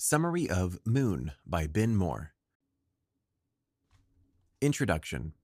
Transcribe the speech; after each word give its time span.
Summary 0.00 0.48
of 0.48 0.78
Moon 0.86 1.32
by 1.46 1.66
Ben 1.66 1.94
Moore. 1.94 2.32
Introduction 4.62 5.34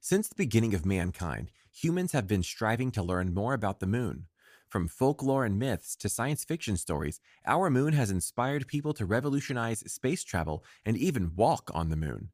Since 0.00 0.26
the 0.26 0.34
beginning 0.34 0.74
of 0.74 0.84
mankind, 0.84 1.52
humans 1.70 2.10
have 2.10 2.26
been 2.26 2.42
striving 2.42 2.90
to 2.90 3.04
learn 3.04 3.32
more 3.32 3.54
about 3.54 3.78
the 3.78 3.86
moon. 3.86 4.26
From 4.68 4.88
folklore 4.88 5.44
and 5.44 5.60
myths 5.60 5.94
to 5.94 6.08
science 6.08 6.42
fiction 6.42 6.76
stories, 6.76 7.20
our 7.46 7.70
moon 7.70 7.92
has 7.92 8.10
inspired 8.10 8.66
people 8.66 8.92
to 8.94 9.06
revolutionize 9.06 9.88
space 9.90 10.24
travel 10.24 10.64
and 10.84 10.96
even 10.96 11.36
walk 11.36 11.70
on 11.72 11.90
the 11.90 11.96
moon. 11.96 12.30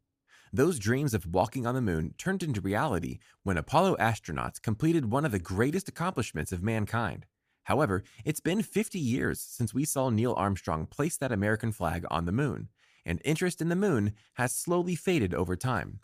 Those 0.54 0.78
dreams 0.78 1.12
of 1.12 1.26
walking 1.26 1.66
on 1.66 1.74
the 1.74 1.82
moon 1.82 2.14
turned 2.16 2.42
into 2.42 2.62
reality 2.62 3.18
when 3.42 3.58
Apollo 3.58 3.96
astronauts 3.96 4.62
completed 4.62 5.10
one 5.10 5.26
of 5.26 5.32
the 5.32 5.38
greatest 5.38 5.90
accomplishments 5.90 6.52
of 6.52 6.62
mankind. 6.62 7.26
However, 7.66 8.04
it's 8.24 8.38
been 8.38 8.62
50 8.62 8.96
years 8.96 9.40
since 9.40 9.74
we 9.74 9.84
saw 9.84 10.08
Neil 10.08 10.34
Armstrong 10.34 10.86
place 10.86 11.16
that 11.16 11.32
American 11.32 11.72
flag 11.72 12.06
on 12.12 12.24
the 12.24 12.30
moon, 12.30 12.68
and 13.04 13.20
interest 13.24 13.60
in 13.60 13.70
the 13.70 13.74
moon 13.74 14.12
has 14.34 14.54
slowly 14.54 14.94
faded 14.94 15.34
over 15.34 15.56
time. 15.56 15.98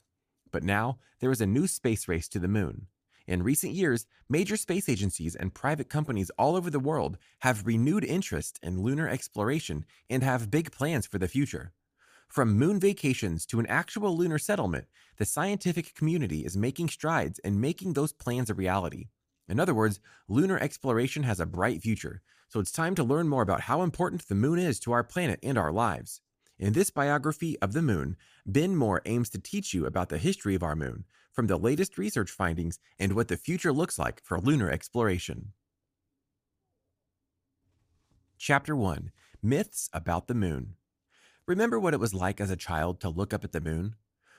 But 0.51 0.65
now, 0.65 0.99
there 1.21 1.31
is 1.31 1.41
a 1.41 1.47
new 1.47 1.69
space 1.69 2.09
race 2.09 2.29
to 2.31 2.41
the 2.41 2.49
moon. 2.49 2.89
In 3.29 3.45
recent 3.45 3.75
years, 3.75 4.07
major 4.29 4.57
space 4.57 4.89
agencies 4.89 5.37
and 5.37 5.55
private 5.55 5.89
companies 5.89 6.33
all 6.37 6.57
over 6.57 6.69
the 6.69 6.81
world 6.81 7.17
have 7.43 7.65
renewed 7.65 8.03
interest 8.03 8.59
in 8.61 8.83
lunar 8.83 9.09
exploration 9.09 9.85
and 10.11 10.25
have 10.25 10.51
big 10.51 10.73
plans 10.73 11.07
for 11.07 11.19
the 11.19 11.29
future. 11.29 11.73
From 12.27 12.59
moon 12.59 12.81
vacations 12.81 13.47
to 13.47 13.61
an 13.61 13.67
actual 13.69 14.17
lunar 14.17 14.41
settlement, 14.41 14.87
the 15.17 15.25
scientific 15.25 15.95
community 15.95 16.45
is 16.45 16.57
making 16.57 16.89
strides 16.89 17.39
in 17.39 17.61
making 17.61 17.93
those 17.93 18.13
plans 18.13 18.51
a 18.51 18.55
reality. 18.55 19.11
In 19.53 19.61
other 19.61 19.75
words, 19.75 20.01
lunar 20.29 20.59
exploration 20.59 21.25
has 21.25 21.39
a 21.39 21.45
bright 21.45 21.83
future, 21.83 22.23
so 22.49 22.59
it's 22.59 22.73
time 22.73 22.95
to 22.95 23.05
learn 23.05 23.29
more 23.29 23.43
about 23.43 23.61
how 23.61 23.83
important 23.83 24.27
the 24.27 24.35
moon 24.35 24.59
is 24.59 24.81
to 24.81 24.93
our 24.93 25.05
planet 25.05 25.39
and 25.43 25.59
our 25.59 25.71
lives. 25.71 26.23
In 26.59 26.73
this 26.73 26.89
biography 26.89 27.59
of 27.61 27.75
the 27.75 27.83
moon, 27.83 28.17
Ben 28.47 28.75
Moore 28.75 29.03
aims 29.05 29.29
to 29.29 29.39
teach 29.39 29.75
you 29.75 29.85
about 29.85 30.09
the 30.09 30.17
history 30.17 30.55
of 30.55 30.63
our 30.63 30.75
moon, 30.75 31.05
from 31.35 31.49
the 31.49 31.59
latest 31.59 31.99
research 31.99 32.31
findings 32.31 32.79
and 32.99 33.13
what 33.13 33.29
the 33.29 33.37
future 33.37 33.75
looks 33.75 33.99
like 33.99 34.23
for 34.25 34.41
lunar 34.41 34.71
exploration. 34.71 35.53
Chapter 38.39 38.75
1 38.75 39.13
Myths 39.43 39.91
about 39.93 40.29
the 40.29 40.35
Moon. 40.35 40.77
Remember 41.45 41.79
what 41.79 41.93
it 41.93 42.01
was 42.01 42.15
like 42.15 42.41
as 42.41 42.51
a 42.51 42.57
child 42.57 43.01
to 43.01 43.11
look 43.11 43.35
up 43.35 43.45
at 43.45 43.53
the 43.53 43.61
moon? 43.61 43.97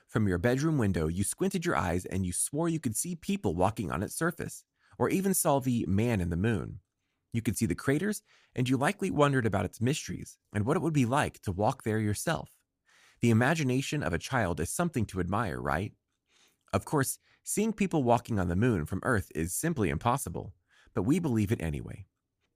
From 0.07 0.27
your 0.27 0.39
bedroom 0.39 0.79
window, 0.79 1.05
you 1.05 1.23
squinted 1.23 1.67
your 1.67 1.75
eyes 1.75 2.03
and 2.05 2.25
you 2.25 2.33
swore 2.33 2.67
you 2.67 2.79
could 2.79 2.95
see 2.95 3.15
people 3.15 3.53
walking 3.53 3.91
on 3.91 4.01
its 4.01 4.15
surface 4.15 4.63
or 4.97 5.09
even 5.09 5.33
saw 5.33 5.59
the 5.59 5.85
man 5.87 6.21
in 6.21 6.29
the 6.29 6.37
moon. 6.37 6.79
You 7.31 7.41
could 7.41 7.57
see 7.57 7.65
the 7.65 7.75
craters, 7.75 8.21
and 8.55 8.69
you 8.69 8.77
likely 8.77 9.09
wondered 9.09 9.45
about 9.45 9.65
its 9.65 9.81
mysteries 9.81 10.37
and 10.53 10.65
what 10.65 10.77
it 10.77 10.81
would 10.81 10.93
be 10.93 11.05
like 11.05 11.41
to 11.41 11.51
walk 11.51 11.83
there 11.83 11.99
yourself. 11.99 12.51
The 13.21 13.31
imagination 13.31 14.03
of 14.03 14.13
a 14.13 14.19
child 14.19 14.59
is 14.59 14.69
something 14.69 15.05
to 15.07 15.19
admire, 15.19 15.59
right? 15.59 15.93
Of 16.71 16.85
course, 16.85 17.17
seeing 17.43 17.73
people 17.73 18.03
walking 18.03 18.39
on 18.39 18.49
the 18.49 18.55
moon 18.55 18.85
from 18.85 19.01
Earth 19.03 19.31
is 19.33 19.55
simply 19.55 19.89
impossible, 19.89 20.53
but 20.93 21.03
we 21.03 21.19
believe 21.19 21.51
it 21.51 21.61
anyway. 21.61 22.05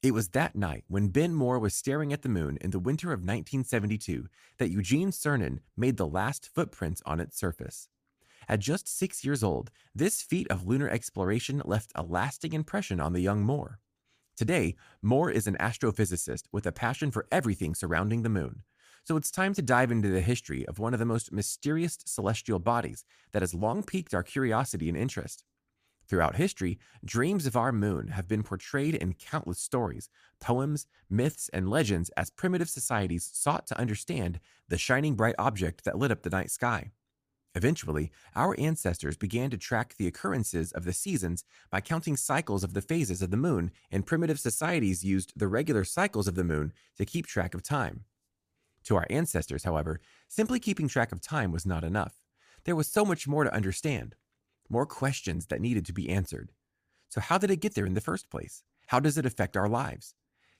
It 0.03 0.11
was 0.13 0.29
that 0.29 0.55
night 0.55 0.83
when 0.87 1.07
Ben 1.07 1.33
Moore 1.33 1.57
was 1.57 1.73
staring 1.73 2.13
at 2.13 2.21
the 2.21 2.29
moon 2.29 2.57
in 2.61 2.69
the 2.69 2.79
winter 2.79 3.07
of 3.07 3.21
1972 3.21 4.27
that 4.59 4.69
Eugene 4.69 5.11
Cernan 5.11 5.59
made 5.75 5.97
the 5.97 6.07
last 6.07 6.49
footprints 6.53 7.01
on 7.05 7.19
its 7.19 7.39
surface. 7.39 7.89
At 8.49 8.59
just 8.59 8.87
six 8.87 9.25
years 9.25 9.43
old, 9.43 9.71
this 9.93 10.21
feat 10.21 10.47
of 10.49 10.65
lunar 10.65 10.87
exploration 10.87 11.61
left 11.65 11.91
a 11.95 12.01
lasting 12.01 12.53
impression 12.53 13.01
on 13.01 13.11
the 13.11 13.19
young 13.19 13.41
Moore. 13.41 13.79
Today, 14.37 14.75
Moore 15.01 15.29
is 15.29 15.47
an 15.47 15.57
astrophysicist 15.59 16.43
with 16.53 16.65
a 16.65 16.71
passion 16.71 17.11
for 17.11 17.27
everything 17.29 17.75
surrounding 17.75 18.21
the 18.21 18.29
moon. 18.29 18.63
So 19.03 19.17
it's 19.17 19.31
time 19.31 19.53
to 19.55 19.61
dive 19.61 19.91
into 19.91 20.09
the 20.09 20.21
history 20.21 20.65
of 20.65 20.79
one 20.79 20.93
of 20.93 20.99
the 20.99 21.05
most 21.05 21.31
mysterious 21.31 21.97
celestial 22.05 22.59
bodies 22.59 23.03
that 23.33 23.41
has 23.41 23.53
long 23.53 23.83
piqued 23.83 24.13
our 24.13 24.23
curiosity 24.23 24.87
and 24.87 24.97
interest. 24.97 25.43
Throughout 26.07 26.37
history, 26.37 26.79
dreams 27.03 27.45
of 27.47 27.57
our 27.57 27.73
moon 27.73 28.09
have 28.09 28.29
been 28.29 28.43
portrayed 28.43 28.95
in 28.95 29.13
countless 29.13 29.59
stories, 29.59 30.09
poems, 30.39 30.87
myths, 31.09 31.49
and 31.51 31.69
legends 31.69 32.09
as 32.15 32.29
primitive 32.29 32.69
societies 32.69 33.29
sought 33.33 33.67
to 33.67 33.79
understand 33.79 34.39
the 34.69 34.77
shining 34.77 35.15
bright 35.15 35.35
object 35.37 35.83
that 35.83 35.97
lit 35.97 36.11
up 36.11 36.23
the 36.23 36.29
night 36.29 36.49
sky. 36.49 36.91
Eventually, 37.57 38.11
our 38.35 38.55
ancestors 38.59 39.17
began 39.17 39.49
to 39.49 39.57
track 39.57 39.95
the 39.97 40.05
occurrences 40.05 40.71
of 40.73 40.85
the 40.85 40.93
seasons 40.93 41.43
by 41.71 41.81
counting 41.81 42.15
cycles 42.15 42.63
of 42.63 42.75
the 42.75 42.83
phases 42.83 43.23
of 43.23 43.31
the 43.31 43.35
moon, 43.35 43.71
and 43.89 44.05
primitive 44.05 44.39
societies 44.39 45.03
used 45.03 45.33
the 45.35 45.47
regular 45.47 45.83
cycles 45.83 46.27
of 46.27 46.35
the 46.35 46.43
moon 46.43 46.71
to 46.99 47.03
keep 47.03 47.25
track 47.25 47.55
of 47.55 47.63
time. 47.63 48.03
To 48.83 48.95
our 48.95 49.07
ancestors, 49.09 49.63
however, 49.63 49.99
simply 50.27 50.59
keeping 50.59 50.87
track 50.87 51.11
of 51.11 51.19
time 51.19 51.51
was 51.51 51.65
not 51.65 51.83
enough. 51.83 52.21
There 52.65 52.75
was 52.75 52.87
so 52.87 53.03
much 53.03 53.27
more 53.27 53.43
to 53.43 53.51
understand, 53.51 54.13
more 54.69 54.85
questions 54.85 55.47
that 55.47 55.59
needed 55.59 55.87
to 55.87 55.93
be 55.93 56.09
answered. 56.09 56.51
So, 57.09 57.21
how 57.21 57.39
did 57.39 57.49
it 57.49 57.59
get 57.59 57.73
there 57.73 57.87
in 57.87 57.95
the 57.95 58.01
first 58.01 58.29
place? 58.29 58.61
How 58.85 58.99
does 58.99 59.17
it 59.17 59.25
affect 59.25 59.57
our 59.57 59.67
lives? 59.67 60.13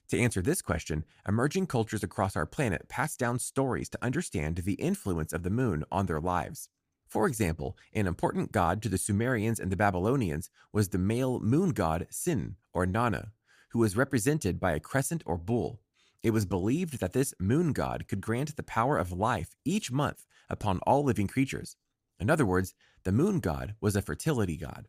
To 0.08 0.18
answer 0.18 0.42
this 0.42 0.62
question, 0.62 1.04
emerging 1.28 1.68
cultures 1.68 2.02
across 2.02 2.34
our 2.34 2.46
planet 2.46 2.88
pass 2.88 3.16
down 3.16 3.38
stories 3.38 3.88
to 3.90 4.04
understand 4.04 4.56
the 4.56 4.74
influence 4.74 5.32
of 5.32 5.44
the 5.44 5.50
moon 5.50 5.84
on 5.92 6.06
their 6.06 6.20
lives. 6.20 6.68
For 7.08 7.26
example, 7.26 7.76
an 7.94 8.06
important 8.06 8.52
god 8.52 8.82
to 8.82 8.88
the 8.90 8.98
Sumerians 8.98 9.58
and 9.58 9.72
the 9.72 9.76
Babylonians 9.76 10.50
was 10.72 10.90
the 10.90 10.98
male 10.98 11.40
moon 11.40 11.70
god 11.70 12.06
Sin, 12.10 12.56
or 12.74 12.84
Nana, 12.84 13.32
who 13.70 13.78
was 13.78 13.96
represented 13.96 14.60
by 14.60 14.72
a 14.72 14.80
crescent 14.80 15.22
or 15.24 15.38
bull. 15.38 15.80
It 16.22 16.32
was 16.32 16.44
believed 16.44 17.00
that 17.00 17.14
this 17.14 17.32
moon 17.40 17.72
god 17.72 18.08
could 18.08 18.20
grant 18.20 18.56
the 18.56 18.62
power 18.62 18.98
of 18.98 19.10
life 19.10 19.56
each 19.64 19.90
month 19.90 20.26
upon 20.50 20.80
all 20.80 21.02
living 21.02 21.28
creatures. 21.28 21.76
In 22.20 22.28
other 22.28 22.44
words, 22.44 22.74
the 23.04 23.12
moon 23.12 23.40
god 23.40 23.74
was 23.80 23.96
a 23.96 24.02
fertility 24.02 24.58
god. 24.58 24.88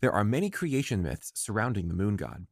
There 0.00 0.12
are 0.12 0.24
many 0.24 0.48
creation 0.48 1.02
myths 1.02 1.32
surrounding 1.34 1.88
the 1.88 1.94
moon 1.94 2.16
god. 2.16 2.46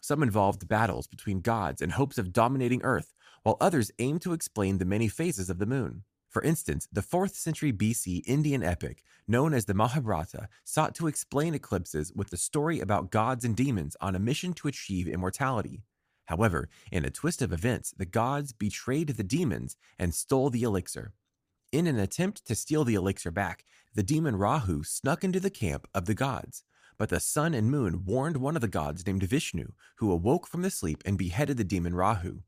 Some 0.00 0.22
involved 0.22 0.68
battles 0.68 1.08
between 1.08 1.40
gods 1.40 1.82
in 1.82 1.90
hopes 1.90 2.18
of 2.18 2.32
dominating 2.32 2.82
Earth, 2.84 3.12
while 3.42 3.56
others 3.60 3.90
aim 3.98 4.20
to 4.20 4.34
explain 4.34 4.78
the 4.78 4.84
many 4.84 5.08
phases 5.08 5.50
of 5.50 5.58
the 5.58 5.66
moon. 5.66 6.04
For 6.36 6.42
instance, 6.42 6.86
the 6.92 7.00
4th 7.00 7.34
century 7.34 7.72
BC 7.72 8.20
Indian 8.26 8.62
epic, 8.62 9.02
known 9.26 9.54
as 9.54 9.64
the 9.64 9.72
Mahabharata, 9.72 10.50
sought 10.64 10.94
to 10.96 11.06
explain 11.06 11.54
eclipses 11.54 12.12
with 12.12 12.28
the 12.28 12.36
story 12.36 12.78
about 12.78 13.10
gods 13.10 13.42
and 13.42 13.56
demons 13.56 13.96
on 14.02 14.14
a 14.14 14.18
mission 14.18 14.52
to 14.52 14.68
achieve 14.68 15.08
immortality. 15.08 15.80
However, 16.26 16.68
in 16.92 17.06
a 17.06 17.10
twist 17.10 17.40
of 17.40 17.54
events, 17.54 17.94
the 17.96 18.04
gods 18.04 18.52
betrayed 18.52 19.08
the 19.08 19.24
demons 19.24 19.78
and 19.98 20.14
stole 20.14 20.50
the 20.50 20.62
elixir. 20.62 21.14
In 21.72 21.86
an 21.86 21.98
attempt 21.98 22.46
to 22.48 22.54
steal 22.54 22.84
the 22.84 22.96
elixir 22.96 23.30
back, 23.30 23.64
the 23.94 24.02
demon 24.02 24.36
Rahu 24.36 24.84
snuck 24.84 25.24
into 25.24 25.40
the 25.40 25.48
camp 25.48 25.88
of 25.94 26.04
the 26.04 26.12
gods. 26.12 26.64
But 26.98 27.08
the 27.08 27.18
sun 27.18 27.54
and 27.54 27.70
moon 27.70 28.04
warned 28.04 28.36
one 28.36 28.56
of 28.56 28.60
the 28.60 28.68
gods 28.68 29.06
named 29.06 29.22
Vishnu, 29.22 29.72
who 30.00 30.12
awoke 30.12 30.46
from 30.46 30.60
the 30.60 30.70
sleep 30.70 31.02
and 31.06 31.16
beheaded 31.16 31.56
the 31.56 31.64
demon 31.64 31.94
Rahu. 31.94 32.42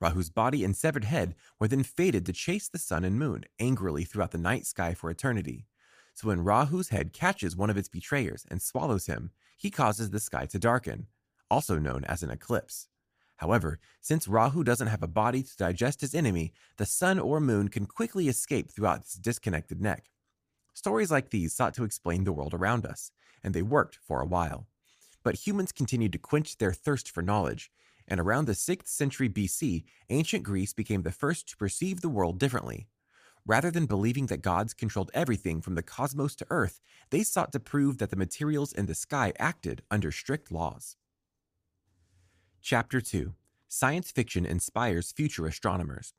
Rahu's 0.00 0.30
body 0.30 0.64
and 0.64 0.76
severed 0.76 1.04
head 1.04 1.34
were 1.58 1.68
then 1.68 1.82
fated 1.82 2.26
to 2.26 2.32
chase 2.32 2.68
the 2.68 2.78
sun 2.78 3.04
and 3.04 3.18
moon 3.18 3.44
angrily 3.58 4.04
throughout 4.04 4.32
the 4.32 4.38
night 4.38 4.66
sky 4.66 4.94
for 4.94 5.10
eternity. 5.10 5.66
So 6.14 6.28
when 6.28 6.44
Rahu's 6.44 6.90
head 6.90 7.12
catches 7.12 7.56
one 7.56 7.70
of 7.70 7.76
its 7.76 7.88
betrayers 7.88 8.44
and 8.50 8.62
swallows 8.62 9.06
him, 9.06 9.30
he 9.56 9.70
causes 9.70 10.10
the 10.10 10.20
sky 10.20 10.46
to 10.46 10.58
darken, 10.58 11.06
also 11.50 11.78
known 11.78 12.04
as 12.04 12.22
an 12.22 12.30
eclipse. 12.30 12.88
However, 13.38 13.80
since 14.00 14.28
Rahu 14.28 14.62
doesn't 14.62 14.86
have 14.86 15.02
a 15.02 15.08
body 15.08 15.42
to 15.42 15.56
digest 15.56 16.00
his 16.00 16.14
enemy, 16.14 16.52
the 16.76 16.86
sun 16.86 17.18
or 17.18 17.40
moon 17.40 17.68
can 17.68 17.86
quickly 17.86 18.28
escape 18.28 18.70
throughout 18.70 19.00
its 19.00 19.14
disconnected 19.14 19.80
neck. 19.80 20.10
Stories 20.72 21.10
like 21.10 21.30
these 21.30 21.52
sought 21.52 21.74
to 21.74 21.84
explain 21.84 22.24
the 22.24 22.32
world 22.32 22.54
around 22.54 22.86
us, 22.86 23.10
and 23.42 23.54
they 23.54 23.62
worked 23.62 23.96
for 23.96 24.20
a 24.20 24.26
while. 24.26 24.66
But 25.22 25.46
humans 25.46 25.72
continued 25.72 26.12
to 26.12 26.18
quench 26.18 26.58
their 26.58 26.72
thirst 26.72 27.10
for 27.10 27.22
knowledge, 27.22 27.72
and 28.06 28.20
around 28.20 28.46
the 28.46 28.52
6th 28.52 28.88
century 28.88 29.28
BC, 29.28 29.84
ancient 30.10 30.42
Greece 30.42 30.72
became 30.72 31.02
the 31.02 31.12
first 31.12 31.48
to 31.48 31.56
perceive 31.56 32.00
the 32.00 32.08
world 32.08 32.38
differently. 32.38 32.88
Rather 33.46 33.70
than 33.70 33.86
believing 33.86 34.26
that 34.26 34.40
gods 34.40 34.72
controlled 34.72 35.10
everything 35.12 35.60
from 35.60 35.74
the 35.74 35.82
cosmos 35.82 36.34
to 36.34 36.46
Earth, 36.48 36.80
they 37.10 37.22
sought 37.22 37.52
to 37.52 37.60
prove 37.60 37.98
that 37.98 38.10
the 38.10 38.16
materials 38.16 38.72
in 38.72 38.86
the 38.86 38.94
sky 38.94 39.32
acted 39.38 39.82
under 39.90 40.10
strict 40.10 40.50
laws. 40.50 40.96
Chapter 42.62 43.00
2 43.00 43.34
Science 43.68 44.10
Fiction 44.10 44.46
Inspires 44.46 45.12
Future 45.12 45.46
Astronomers. 45.46 46.14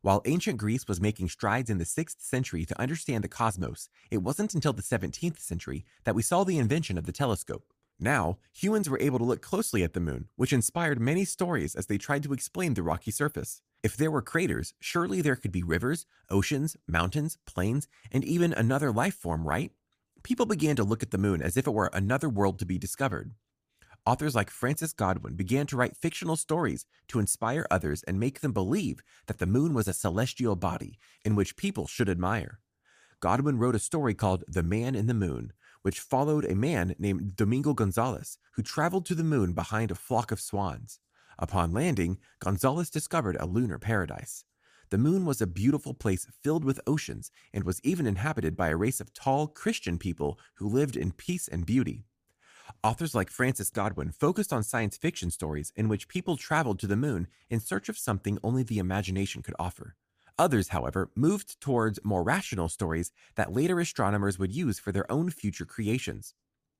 While 0.00 0.22
ancient 0.26 0.58
Greece 0.58 0.86
was 0.86 1.00
making 1.00 1.28
strides 1.28 1.70
in 1.70 1.78
the 1.78 1.84
6th 1.84 2.20
century 2.20 2.64
to 2.64 2.80
understand 2.80 3.24
the 3.24 3.28
cosmos, 3.28 3.88
it 4.10 4.18
wasn't 4.18 4.54
until 4.54 4.72
the 4.72 4.82
17th 4.82 5.40
century 5.40 5.84
that 6.04 6.14
we 6.14 6.22
saw 6.22 6.44
the 6.44 6.58
invention 6.58 6.96
of 6.96 7.06
the 7.06 7.12
telescope. 7.12 7.72
Now, 8.00 8.38
humans 8.52 8.88
were 8.88 9.00
able 9.00 9.18
to 9.18 9.24
look 9.24 9.42
closely 9.42 9.82
at 9.82 9.92
the 9.92 10.00
moon, 10.00 10.28
which 10.36 10.52
inspired 10.52 11.00
many 11.00 11.24
stories 11.24 11.74
as 11.74 11.86
they 11.86 11.98
tried 11.98 12.22
to 12.22 12.32
explain 12.32 12.74
the 12.74 12.82
rocky 12.82 13.10
surface. 13.10 13.60
If 13.82 13.96
there 13.96 14.10
were 14.10 14.22
craters, 14.22 14.74
surely 14.80 15.20
there 15.20 15.36
could 15.36 15.52
be 15.52 15.62
rivers, 15.62 16.06
oceans, 16.30 16.76
mountains, 16.86 17.38
plains, 17.46 17.88
and 18.12 18.24
even 18.24 18.52
another 18.52 18.92
life 18.92 19.14
form, 19.14 19.46
right? 19.46 19.72
People 20.22 20.46
began 20.46 20.76
to 20.76 20.84
look 20.84 21.02
at 21.02 21.10
the 21.10 21.18
moon 21.18 21.42
as 21.42 21.56
if 21.56 21.66
it 21.66 21.72
were 21.74 21.90
another 21.92 22.28
world 22.28 22.58
to 22.58 22.66
be 22.66 22.78
discovered. 22.78 23.32
authors 24.08 24.34
like 24.34 24.50
Francis 24.50 24.94
Godwin 24.94 25.34
began 25.34 25.66
to 25.66 25.76
write 25.76 25.94
fictional 25.94 26.34
stories 26.36 26.86
to 27.08 27.18
inspire 27.18 27.66
others 27.70 28.02
and 28.04 28.18
make 28.18 28.40
them 28.40 28.52
believe 28.52 29.02
that 29.26 29.38
the 29.38 29.46
moon 29.46 29.74
was 29.74 29.86
a 29.86 29.92
celestial 29.92 30.56
body 30.56 30.98
in 31.26 31.34
which 31.34 31.58
people 31.58 31.86
should 31.86 32.08
admire. 32.08 32.60
Godwin 33.20 33.58
wrote 33.58 33.74
a 33.74 33.80
story 33.80 34.14
called 34.14 34.44
The 34.48 34.62
Man 34.62 34.94
in 34.94 35.08
the 35.08 35.14
Moon, 35.14 35.52
which 35.88 36.00
followed 36.00 36.44
a 36.44 36.54
man 36.54 36.94
named 36.98 37.34
Domingo 37.34 37.72
Gonzalez 37.72 38.36
who 38.52 38.62
traveled 38.62 39.06
to 39.06 39.14
the 39.14 39.24
moon 39.24 39.54
behind 39.54 39.90
a 39.90 39.94
flock 39.94 40.30
of 40.30 40.38
swans. 40.38 41.00
Upon 41.38 41.72
landing, 41.72 42.18
Gonzalez 42.40 42.90
discovered 42.90 43.38
a 43.40 43.46
lunar 43.46 43.78
paradise. 43.78 44.44
The 44.90 44.98
moon 44.98 45.24
was 45.24 45.40
a 45.40 45.46
beautiful 45.46 45.94
place 45.94 46.26
filled 46.42 46.62
with 46.62 46.78
oceans 46.86 47.30
and 47.54 47.64
was 47.64 47.80
even 47.82 48.06
inhabited 48.06 48.54
by 48.54 48.68
a 48.68 48.76
race 48.76 49.00
of 49.00 49.14
tall 49.14 49.46
Christian 49.46 49.96
people 49.96 50.38
who 50.56 50.68
lived 50.68 50.94
in 50.94 51.10
peace 51.10 51.48
and 51.48 51.64
beauty. 51.64 52.04
Authors 52.84 53.14
like 53.14 53.30
Francis 53.30 53.70
Godwin 53.70 54.10
focused 54.10 54.52
on 54.52 54.62
science 54.62 54.98
fiction 54.98 55.30
stories 55.30 55.72
in 55.74 55.88
which 55.88 56.06
people 56.06 56.36
traveled 56.36 56.78
to 56.80 56.86
the 56.86 56.96
moon 56.96 57.28
in 57.48 57.60
search 57.60 57.88
of 57.88 57.96
something 57.96 58.36
only 58.42 58.62
the 58.62 58.78
imagination 58.78 59.40
could 59.40 59.56
offer. 59.58 59.96
Others, 60.38 60.68
however, 60.68 61.10
moved 61.16 61.60
towards 61.60 61.98
more 62.04 62.22
rational 62.22 62.68
stories 62.68 63.12
that 63.34 63.52
later 63.52 63.80
astronomers 63.80 64.38
would 64.38 64.54
use 64.54 64.78
for 64.78 64.92
their 64.92 65.10
own 65.10 65.30
future 65.30 65.64
creations. 65.64 66.34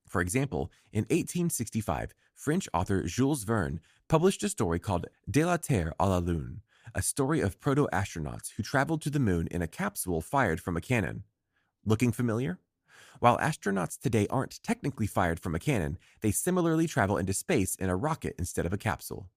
For 0.06 0.20
example, 0.20 0.70
in 0.93 1.02
1865, 1.05 2.14
French 2.34 2.69
author 2.72 3.02
Jules 3.02 3.44
Verne 3.44 3.81
published 4.08 4.43
a 4.43 4.49
story 4.49 4.78
called 4.78 5.06
De 5.28 5.44
la 5.44 5.56
Terre 5.56 5.93
à 6.00 6.08
la 6.08 6.19
Lune, 6.19 6.62
a 6.94 7.02
story 7.02 7.40
of 7.40 7.60
proto 7.60 7.88
astronauts 7.93 8.52
who 8.56 8.62
traveled 8.62 9.02
to 9.02 9.10
the 9.10 9.19
moon 9.19 9.49
in 9.50 9.60
a 9.60 9.66
capsule 9.66 10.20
fired 10.20 10.60
from 10.60 10.76
a 10.76 10.81
cannon. 10.81 11.25
Looking 11.84 12.12
familiar? 12.12 12.58
While 13.19 13.38
astronauts 13.38 13.99
today 13.99 14.26
aren't 14.31 14.62
technically 14.62 15.08
fired 15.08 15.40
from 15.40 15.55
a 15.55 15.58
cannon, 15.58 15.99
they 16.20 16.31
similarly 16.31 16.87
travel 16.87 17.19
into 17.19 17.32
space 17.34 17.75
in 17.75 17.90
a 17.90 17.96
rocket 17.96 18.37
instead 18.38 18.64
of 18.64 18.72
a 18.72 18.78
capsule. 18.78 19.28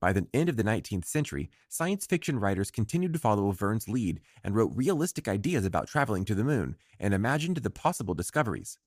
By 0.00 0.12
the 0.12 0.26
end 0.32 0.48
of 0.48 0.56
the 0.56 0.64
19th 0.64 1.04
century, 1.04 1.50
science 1.68 2.06
fiction 2.06 2.38
writers 2.38 2.70
continued 2.70 3.12
to 3.14 3.18
follow 3.18 3.50
Verne's 3.50 3.88
lead 3.88 4.20
and 4.44 4.54
wrote 4.54 4.72
realistic 4.74 5.26
ideas 5.26 5.64
about 5.64 5.88
traveling 5.88 6.24
to 6.26 6.34
the 6.36 6.44
moon 6.44 6.76
and 7.00 7.12
imagined 7.12 7.56
the 7.58 7.70
possible 7.70 8.14
discoveries. 8.14 8.78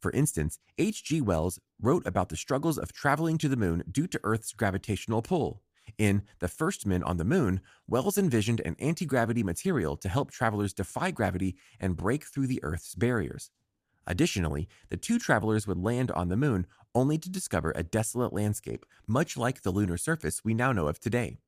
For 0.00 0.10
instance, 0.12 0.58
H.G. 0.78 1.20
Wells 1.20 1.60
wrote 1.80 2.06
about 2.06 2.28
the 2.30 2.36
struggles 2.36 2.78
of 2.78 2.92
traveling 2.92 3.36
to 3.38 3.48
the 3.48 3.56
moon 3.56 3.82
due 3.90 4.06
to 4.06 4.20
Earth's 4.24 4.52
gravitational 4.52 5.22
pull. 5.22 5.62
In 5.98 6.22
The 6.38 6.48
First 6.48 6.86
Men 6.86 7.02
on 7.02 7.16
the 7.16 7.24
Moon, 7.24 7.60
Wells 7.86 8.18
envisioned 8.18 8.60
an 8.60 8.76
anti 8.78 9.06
gravity 9.06 9.42
material 9.42 9.96
to 9.96 10.08
help 10.08 10.30
travelers 10.30 10.72
defy 10.72 11.10
gravity 11.10 11.56
and 11.80 11.96
break 11.96 12.24
through 12.24 12.46
the 12.46 12.62
Earth's 12.62 12.94
barriers. 12.94 13.50
Additionally, 14.06 14.68
the 14.88 14.96
two 14.96 15.18
travelers 15.18 15.66
would 15.66 15.78
land 15.78 16.10
on 16.12 16.28
the 16.28 16.36
moon 16.36 16.66
only 16.98 17.16
to 17.16 17.30
discover 17.30 17.72
a 17.76 17.84
desolate 17.84 18.32
landscape, 18.32 18.84
much 19.06 19.36
like 19.36 19.62
the 19.62 19.70
lunar 19.70 19.96
surface 19.96 20.44
we 20.44 20.52
now 20.52 20.72
know 20.72 20.88
of 20.88 20.98
today. 20.98 21.38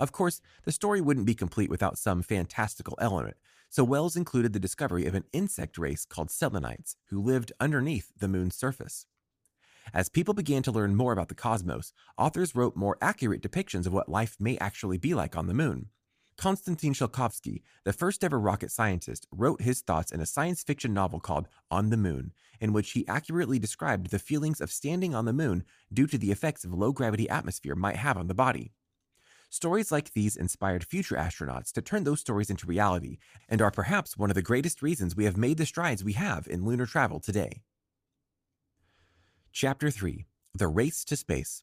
Of 0.00 0.10
course, 0.10 0.40
the 0.64 0.72
story 0.72 1.00
wouldn't 1.00 1.26
be 1.26 1.34
complete 1.34 1.70
without 1.70 1.96
some 1.96 2.22
fantastical 2.22 2.98
element, 3.00 3.36
so 3.70 3.84
Wells 3.84 4.16
included 4.16 4.52
the 4.52 4.58
discovery 4.58 5.06
of 5.06 5.14
an 5.14 5.22
insect 5.32 5.78
race 5.78 6.04
called 6.04 6.28
selenites 6.28 6.96
who 7.06 7.22
lived 7.22 7.52
underneath 7.60 8.10
the 8.18 8.26
moon's 8.26 8.56
surface. 8.56 9.06
As 9.94 10.08
people 10.08 10.34
began 10.34 10.64
to 10.64 10.72
learn 10.72 10.96
more 10.96 11.12
about 11.12 11.28
the 11.28 11.36
cosmos, 11.36 11.92
authors 12.18 12.56
wrote 12.56 12.74
more 12.74 12.98
accurate 13.00 13.42
depictions 13.42 13.86
of 13.86 13.92
what 13.92 14.08
life 14.08 14.36
may 14.40 14.58
actually 14.58 14.98
be 14.98 15.14
like 15.14 15.36
on 15.36 15.46
the 15.46 15.54
moon. 15.54 15.90
Konstantin 16.36 16.92
Tsiolkovsky, 16.92 17.62
the 17.84 17.94
first 17.94 18.22
ever 18.22 18.38
rocket 18.38 18.70
scientist, 18.70 19.26
wrote 19.32 19.62
his 19.62 19.80
thoughts 19.80 20.12
in 20.12 20.20
a 20.20 20.26
science 20.26 20.62
fiction 20.62 20.92
novel 20.92 21.18
called 21.18 21.48
On 21.70 21.88
the 21.88 21.96
Moon, 21.96 22.32
in 22.60 22.74
which 22.74 22.92
he 22.92 23.08
accurately 23.08 23.58
described 23.58 24.10
the 24.10 24.18
feelings 24.18 24.60
of 24.60 24.70
standing 24.70 25.14
on 25.14 25.24
the 25.24 25.32
moon 25.32 25.64
due 25.92 26.06
to 26.06 26.18
the 26.18 26.30
effects 26.30 26.64
of 26.64 26.74
low 26.74 26.92
gravity 26.92 27.28
atmosphere 27.30 27.74
might 27.74 27.96
have 27.96 28.18
on 28.18 28.26
the 28.26 28.34
body. 28.34 28.72
Stories 29.48 29.90
like 29.90 30.12
these 30.12 30.36
inspired 30.36 30.84
future 30.84 31.16
astronauts 31.16 31.72
to 31.72 31.80
turn 31.80 32.04
those 32.04 32.20
stories 32.20 32.50
into 32.50 32.66
reality 32.66 33.16
and 33.48 33.62
are 33.62 33.70
perhaps 33.70 34.16
one 34.16 34.30
of 34.30 34.34
the 34.34 34.42
greatest 34.42 34.82
reasons 34.82 35.16
we 35.16 35.24
have 35.24 35.36
made 35.36 35.56
the 35.56 35.64
strides 35.64 36.04
we 36.04 36.12
have 36.14 36.46
in 36.48 36.64
lunar 36.64 36.84
travel 36.84 37.20
today. 37.20 37.62
Chapter 39.52 39.90
3 39.90 40.26
The 40.54 40.68
Race 40.68 41.02
to 41.04 41.16
Space 41.16 41.62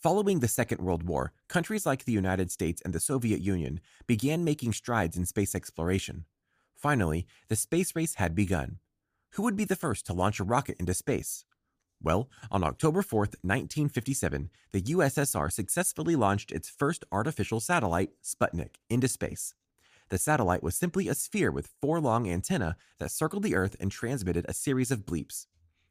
Following 0.00 0.38
the 0.38 0.46
Second 0.46 0.80
World 0.80 1.02
War, 1.02 1.32
countries 1.48 1.84
like 1.84 2.04
the 2.04 2.12
United 2.12 2.52
States 2.52 2.80
and 2.84 2.94
the 2.94 3.00
Soviet 3.00 3.40
Union 3.40 3.80
began 4.06 4.44
making 4.44 4.72
strides 4.72 5.16
in 5.16 5.26
space 5.26 5.56
exploration. 5.56 6.24
Finally, 6.76 7.26
the 7.48 7.56
space 7.56 7.96
race 7.96 8.14
had 8.14 8.32
begun. 8.32 8.78
Who 9.32 9.42
would 9.42 9.56
be 9.56 9.64
the 9.64 9.74
first 9.74 10.06
to 10.06 10.12
launch 10.12 10.38
a 10.38 10.44
rocket 10.44 10.76
into 10.78 10.94
space? 10.94 11.44
Well, 12.00 12.30
on 12.48 12.62
October 12.62 13.02
4, 13.02 13.22
1957, 13.22 14.50
the 14.70 14.82
USSR 14.82 15.50
successfully 15.50 16.14
launched 16.14 16.52
its 16.52 16.70
first 16.70 17.04
artificial 17.10 17.58
satellite, 17.58 18.10
Sputnik, 18.22 18.76
into 18.88 19.08
space. 19.08 19.54
The 20.10 20.18
satellite 20.18 20.62
was 20.62 20.76
simply 20.76 21.08
a 21.08 21.14
sphere 21.16 21.50
with 21.50 21.74
four 21.80 22.00
long 22.00 22.28
antennae 22.30 22.76
that 23.00 23.10
circled 23.10 23.42
the 23.42 23.56
Earth 23.56 23.74
and 23.80 23.90
transmitted 23.90 24.46
a 24.48 24.54
series 24.54 24.92
of 24.92 25.06
bleeps. 25.06 25.46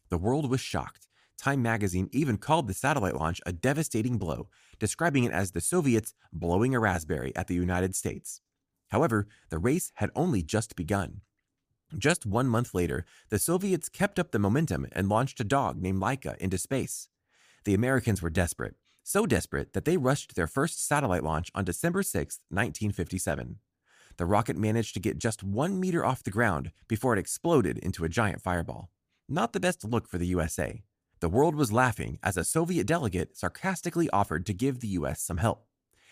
The 0.07 0.17
world 0.17 0.49
was 0.49 0.61
shocked. 0.61 1.06
Time 1.37 1.61
magazine 1.61 2.09
even 2.11 2.37
called 2.37 2.67
the 2.67 2.73
satellite 2.73 3.15
launch 3.15 3.39
a 3.45 3.53
devastating 3.53 4.17
blow, 4.17 4.49
describing 4.79 5.23
it 5.23 5.31
as 5.31 5.51
the 5.51 5.61
Soviets 5.61 6.15
blowing 6.33 6.73
a 6.73 6.79
raspberry 6.79 7.35
at 7.35 7.47
the 7.47 7.53
United 7.53 7.95
States. 7.95 8.41
However, 8.89 9.27
the 9.49 9.59
race 9.59 9.91
had 9.95 10.09
only 10.15 10.41
just 10.41 10.75
begun. 10.75 11.21
Just 11.97 12.25
one 12.25 12.47
month 12.47 12.73
later, 12.73 13.05
the 13.29 13.39
Soviets 13.39 13.87
kept 13.87 14.19
up 14.19 14.31
the 14.31 14.39
momentum 14.39 14.87
and 14.91 15.09
launched 15.09 15.39
a 15.39 15.45
dog 15.45 15.81
named 15.81 16.01
Laika 16.01 16.35
into 16.37 16.57
space. 16.57 17.07
The 17.65 17.73
Americans 17.73 18.21
were 18.21 18.29
desperate, 18.29 18.75
so 19.03 19.25
desperate 19.25 19.73
that 19.73 19.85
they 19.85 19.95
rushed 19.95 20.35
their 20.35 20.47
first 20.47 20.85
satellite 20.85 21.23
launch 21.23 21.51
on 21.53 21.63
December 21.63 22.03
6, 22.03 22.39
1957. 22.49 23.59
The 24.17 24.25
rocket 24.25 24.57
managed 24.57 24.95
to 24.95 24.99
get 24.99 25.19
just 25.19 25.43
one 25.43 25.79
meter 25.79 26.03
off 26.03 26.23
the 26.23 26.31
ground 26.31 26.71
before 26.87 27.13
it 27.13 27.19
exploded 27.19 27.77
into 27.77 28.03
a 28.03 28.09
giant 28.09 28.41
fireball. 28.41 28.89
Not 29.29 29.53
the 29.53 29.59
best 29.59 29.83
look 29.83 30.07
for 30.07 30.17
the 30.17 30.27
USA. 30.27 30.81
The 31.19 31.29
world 31.29 31.55
was 31.55 31.71
laughing 31.71 32.19
as 32.21 32.37
a 32.37 32.43
Soviet 32.43 32.85
delegate 32.85 33.37
sarcastically 33.37 34.09
offered 34.11 34.45
to 34.45 34.53
give 34.53 34.79
the 34.79 34.89
US 34.89 35.21
some 35.21 35.37
help. 35.37 35.65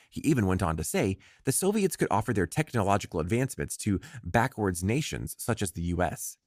He 0.09 0.21
even 0.21 0.47
went 0.47 0.63
on 0.63 0.77
to 0.77 0.83
say 0.83 1.17
the 1.43 1.51
Soviets 1.51 1.95
could 1.95 2.07
offer 2.09 2.33
their 2.33 2.47
technological 2.47 3.19
advancements 3.19 3.77
to 3.77 3.99
backwards 4.23 4.83
nations 4.83 5.35
such 5.37 5.61
as 5.61 5.71
the 5.71 5.83
US. 5.83 6.37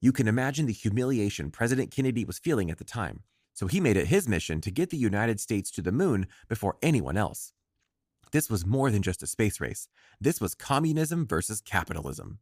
You 0.00 0.12
can 0.12 0.28
imagine 0.28 0.66
the 0.66 0.72
humiliation 0.72 1.50
President 1.50 1.90
Kennedy 1.90 2.24
was 2.24 2.38
feeling 2.38 2.70
at 2.70 2.78
the 2.78 2.84
time, 2.84 3.22
so 3.52 3.66
he 3.66 3.80
made 3.80 3.96
it 3.96 4.06
his 4.06 4.28
mission 4.28 4.60
to 4.60 4.70
get 4.70 4.90
the 4.90 4.96
United 4.96 5.40
States 5.40 5.70
to 5.72 5.82
the 5.82 5.90
moon 5.90 6.28
before 6.48 6.78
anyone 6.82 7.16
else. 7.16 7.52
This 8.30 8.48
was 8.48 8.66
more 8.66 8.90
than 8.90 9.02
just 9.02 9.22
a 9.22 9.26
space 9.26 9.60
race. 9.60 9.88
This 10.20 10.40
was 10.40 10.54
communism 10.54 11.26
versus 11.26 11.60
capitalism. 11.60 12.38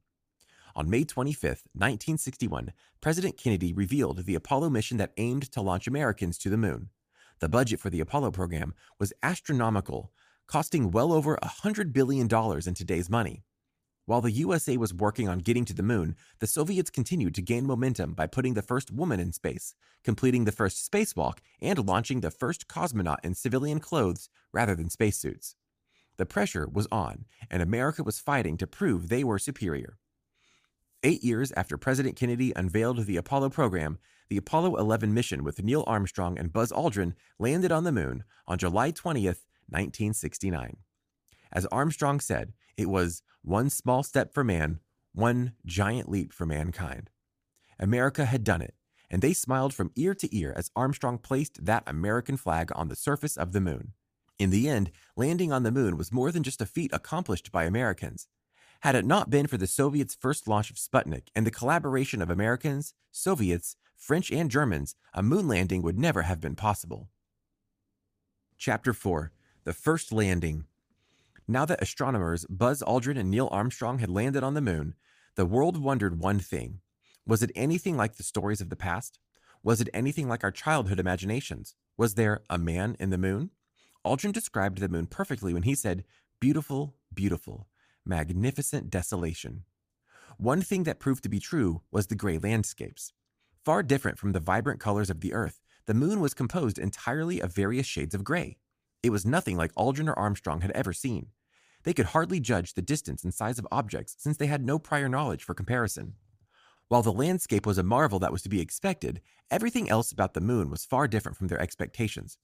On 0.76 0.90
May 0.90 1.04
25, 1.04 1.62
1961, 1.72 2.70
President 3.00 3.38
Kennedy 3.38 3.72
revealed 3.72 4.26
the 4.26 4.34
Apollo 4.34 4.68
mission 4.68 4.98
that 4.98 5.14
aimed 5.16 5.50
to 5.52 5.62
launch 5.62 5.86
Americans 5.86 6.36
to 6.36 6.50
the 6.50 6.58
moon. 6.58 6.90
The 7.38 7.48
budget 7.48 7.80
for 7.80 7.88
the 7.88 8.00
Apollo 8.00 8.32
program 8.32 8.74
was 9.00 9.14
astronomical, 9.22 10.12
costing 10.46 10.90
well 10.90 11.14
over 11.14 11.38
$100 11.42 11.94
billion 11.94 12.28
in 12.30 12.74
today's 12.74 13.08
money. 13.08 13.42
While 14.04 14.20
the 14.20 14.30
USA 14.32 14.76
was 14.76 14.92
working 14.92 15.30
on 15.30 15.38
getting 15.38 15.64
to 15.64 15.72
the 15.72 15.82
moon, 15.82 16.14
the 16.40 16.46
Soviets 16.46 16.90
continued 16.90 17.34
to 17.36 17.42
gain 17.42 17.64
momentum 17.64 18.12
by 18.12 18.26
putting 18.26 18.52
the 18.52 18.60
first 18.60 18.90
woman 18.90 19.18
in 19.18 19.32
space, 19.32 19.74
completing 20.04 20.44
the 20.44 20.52
first 20.52 20.92
spacewalk, 20.92 21.38
and 21.58 21.86
launching 21.86 22.20
the 22.20 22.30
first 22.30 22.68
cosmonaut 22.68 23.24
in 23.24 23.34
civilian 23.34 23.80
clothes 23.80 24.28
rather 24.52 24.76
than 24.76 24.90
spacesuits. 24.90 25.56
The 26.18 26.26
pressure 26.26 26.68
was 26.70 26.86
on, 26.92 27.24
and 27.50 27.62
America 27.62 28.02
was 28.02 28.20
fighting 28.20 28.58
to 28.58 28.66
prove 28.66 29.08
they 29.08 29.24
were 29.24 29.38
superior. 29.38 29.96
Eight 31.06 31.22
years 31.22 31.52
after 31.56 31.78
President 31.78 32.16
Kennedy 32.16 32.52
unveiled 32.56 33.06
the 33.06 33.16
Apollo 33.16 33.50
program, 33.50 33.98
the 34.28 34.38
Apollo 34.38 34.74
11 34.74 35.14
mission 35.14 35.44
with 35.44 35.62
Neil 35.62 35.84
Armstrong 35.86 36.36
and 36.36 36.52
Buzz 36.52 36.72
Aldrin 36.72 37.14
landed 37.38 37.70
on 37.70 37.84
the 37.84 37.92
moon 37.92 38.24
on 38.48 38.58
July 38.58 38.90
20th, 38.90 39.46
1969. 39.68 40.78
As 41.52 41.64
Armstrong 41.66 42.18
said, 42.18 42.54
it 42.76 42.90
was 42.90 43.22
one 43.42 43.70
small 43.70 44.02
step 44.02 44.34
for 44.34 44.42
man, 44.42 44.80
one 45.12 45.52
giant 45.64 46.08
leap 46.08 46.32
for 46.32 46.44
mankind. 46.44 47.10
America 47.78 48.24
had 48.24 48.42
done 48.42 48.60
it, 48.60 48.74
and 49.08 49.22
they 49.22 49.32
smiled 49.32 49.72
from 49.72 49.92
ear 49.94 50.12
to 50.12 50.36
ear 50.36 50.52
as 50.56 50.72
Armstrong 50.74 51.18
placed 51.18 51.64
that 51.64 51.84
American 51.86 52.36
flag 52.36 52.72
on 52.74 52.88
the 52.88 52.96
surface 52.96 53.36
of 53.36 53.52
the 53.52 53.60
moon. 53.60 53.92
In 54.40 54.50
the 54.50 54.68
end, 54.68 54.90
landing 55.16 55.52
on 55.52 55.62
the 55.62 55.70
moon 55.70 55.96
was 55.96 56.10
more 56.10 56.32
than 56.32 56.42
just 56.42 56.60
a 56.60 56.66
feat 56.66 56.90
accomplished 56.92 57.52
by 57.52 57.62
Americans. 57.62 58.26
Had 58.80 58.94
it 58.94 59.04
not 59.04 59.30
been 59.30 59.46
for 59.46 59.56
the 59.56 59.66
Soviets' 59.66 60.14
first 60.14 60.46
launch 60.46 60.70
of 60.70 60.76
Sputnik 60.76 61.28
and 61.34 61.46
the 61.46 61.50
collaboration 61.50 62.20
of 62.20 62.30
Americans, 62.30 62.94
Soviets, 63.10 63.76
French, 63.96 64.30
and 64.30 64.50
Germans, 64.50 64.94
a 65.14 65.22
moon 65.22 65.48
landing 65.48 65.82
would 65.82 65.98
never 65.98 66.22
have 66.22 66.40
been 66.40 66.54
possible. 66.54 67.08
Chapter 68.58 68.92
4 68.92 69.32
The 69.64 69.72
First 69.72 70.12
Landing 70.12 70.64
Now 71.48 71.64
that 71.64 71.82
astronomers 71.82 72.44
Buzz 72.46 72.82
Aldrin 72.82 73.18
and 73.18 73.30
Neil 73.30 73.48
Armstrong 73.50 73.98
had 73.98 74.10
landed 74.10 74.42
on 74.42 74.54
the 74.54 74.60
moon, 74.60 74.94
the 75.34 75.46
world 75.46 75.82
wondered 75.82 76.18
one 76.18 76.38
thing 76.38 76.80
Was 77.26 77.42
it 77.42 77.52
anything 77.54 77.96
like 77.96 78.16
the 78.16 78.22
stories 78.22 78.60
of 78.60 78.68
the 78.68 78.76
past? 78.76 79.18
Was 79.62 79.80
it 79.80 79.88
anything 79.92 80.28
like 80.28 80.44
our 80.44 80.52
childhood 80.52 81.00
imaginations? 81.00 81.74
Was 81.96 82.14
there 82.14 82.42
a 82.48 82.58
man 82.58 82.96
in 83.00 83.10
the 83.10 83.18
moon? 83.18 83.50
Aldrin 84.04 84.32
described 84.32 84.78
the 84.78 84.88
moon 84.88 85.06
perfectly 85.06 85.52
when 85.52 85.64
he 85.64 85.74
said, 85.74 86.04
Beautiful, 86.38 86.94
beautiful, 87.12 87.66
magnificent 88.06 88.90
desolation. 88.90 89.64
One 90.38 90.62
thing 90.62 90.84
that 90.84 91.00
proved 91.00 91.22
to 91.22 91.28
be 91.28 91.40
true 91.40 91.82
was 91.90 92.06
the 92.06 92.14
gray 92.14 92.38
landscapes. 92.38 93.12
Far 93.64 93.82
different 93.82 94.18
from 94.18 94.32
the 94.32 94.40
vibrant 94.40 94.80
colors 94.80 95.10
of 95.10 95.20
the 95.20 95.32
Earth, 95.32 95.60
the 95.86 95.94
moon 95.94 96.20
was 96.20 96.34
composed 96.34 96.78
entirely 96.78 97.40
of 97.40 97.54
various 97.54 97.86
shades 97.86 98.14
of 98.14 98.24
gray. 98.24 98.58
It 99.02 99.10
was 99.10 99.24
nothing 99.24 99.56
like 99.56 99.74
Aldrin 99.74 100.08
or 100.08 100.18
Armstrong 100.18 100.60
had 100.60 100.72
ever 100.72 100.92
seen. 100.92 101.28
They 101.84 101.94
could 101.94 102.06
hardly 102.06 102.40
judge 102.40 102.74
the 102.74 102.82
distance 102.82 103.22
and 103.22 103.32
size 103.32 103.58
of 103.58 103.66
objects 103.70 104.16
since 104.18 104.36
they 104.36 104.46
had 104.46 104.64
no 104.64 104.78
prior 104.78 105.08
knowledge 105.08 105.44
for 105.44 105.54
comparison. 105.54 106.14
While 106.88 107.02
the 107.02 107.12
landscape 107.12 107.66
was 107.66 107.78
a 107.78 107.82
marvel 107.82 108.18
that 108.20 108.32
was 108.32 108.42
to 108.42 108.48
be 108.48 108.60
expected, 108.60 109.20
everything 109.50 109.88
else 109.88 110.12
about 110.12 110.34
the 110.34 110.40
moon 110.40 110.70
was 110.70 110.84
far 110.84 111.08
different 111.08 111.36
from 111.36 111.48
their 111.48 111.60
expectations. 111.60 112.38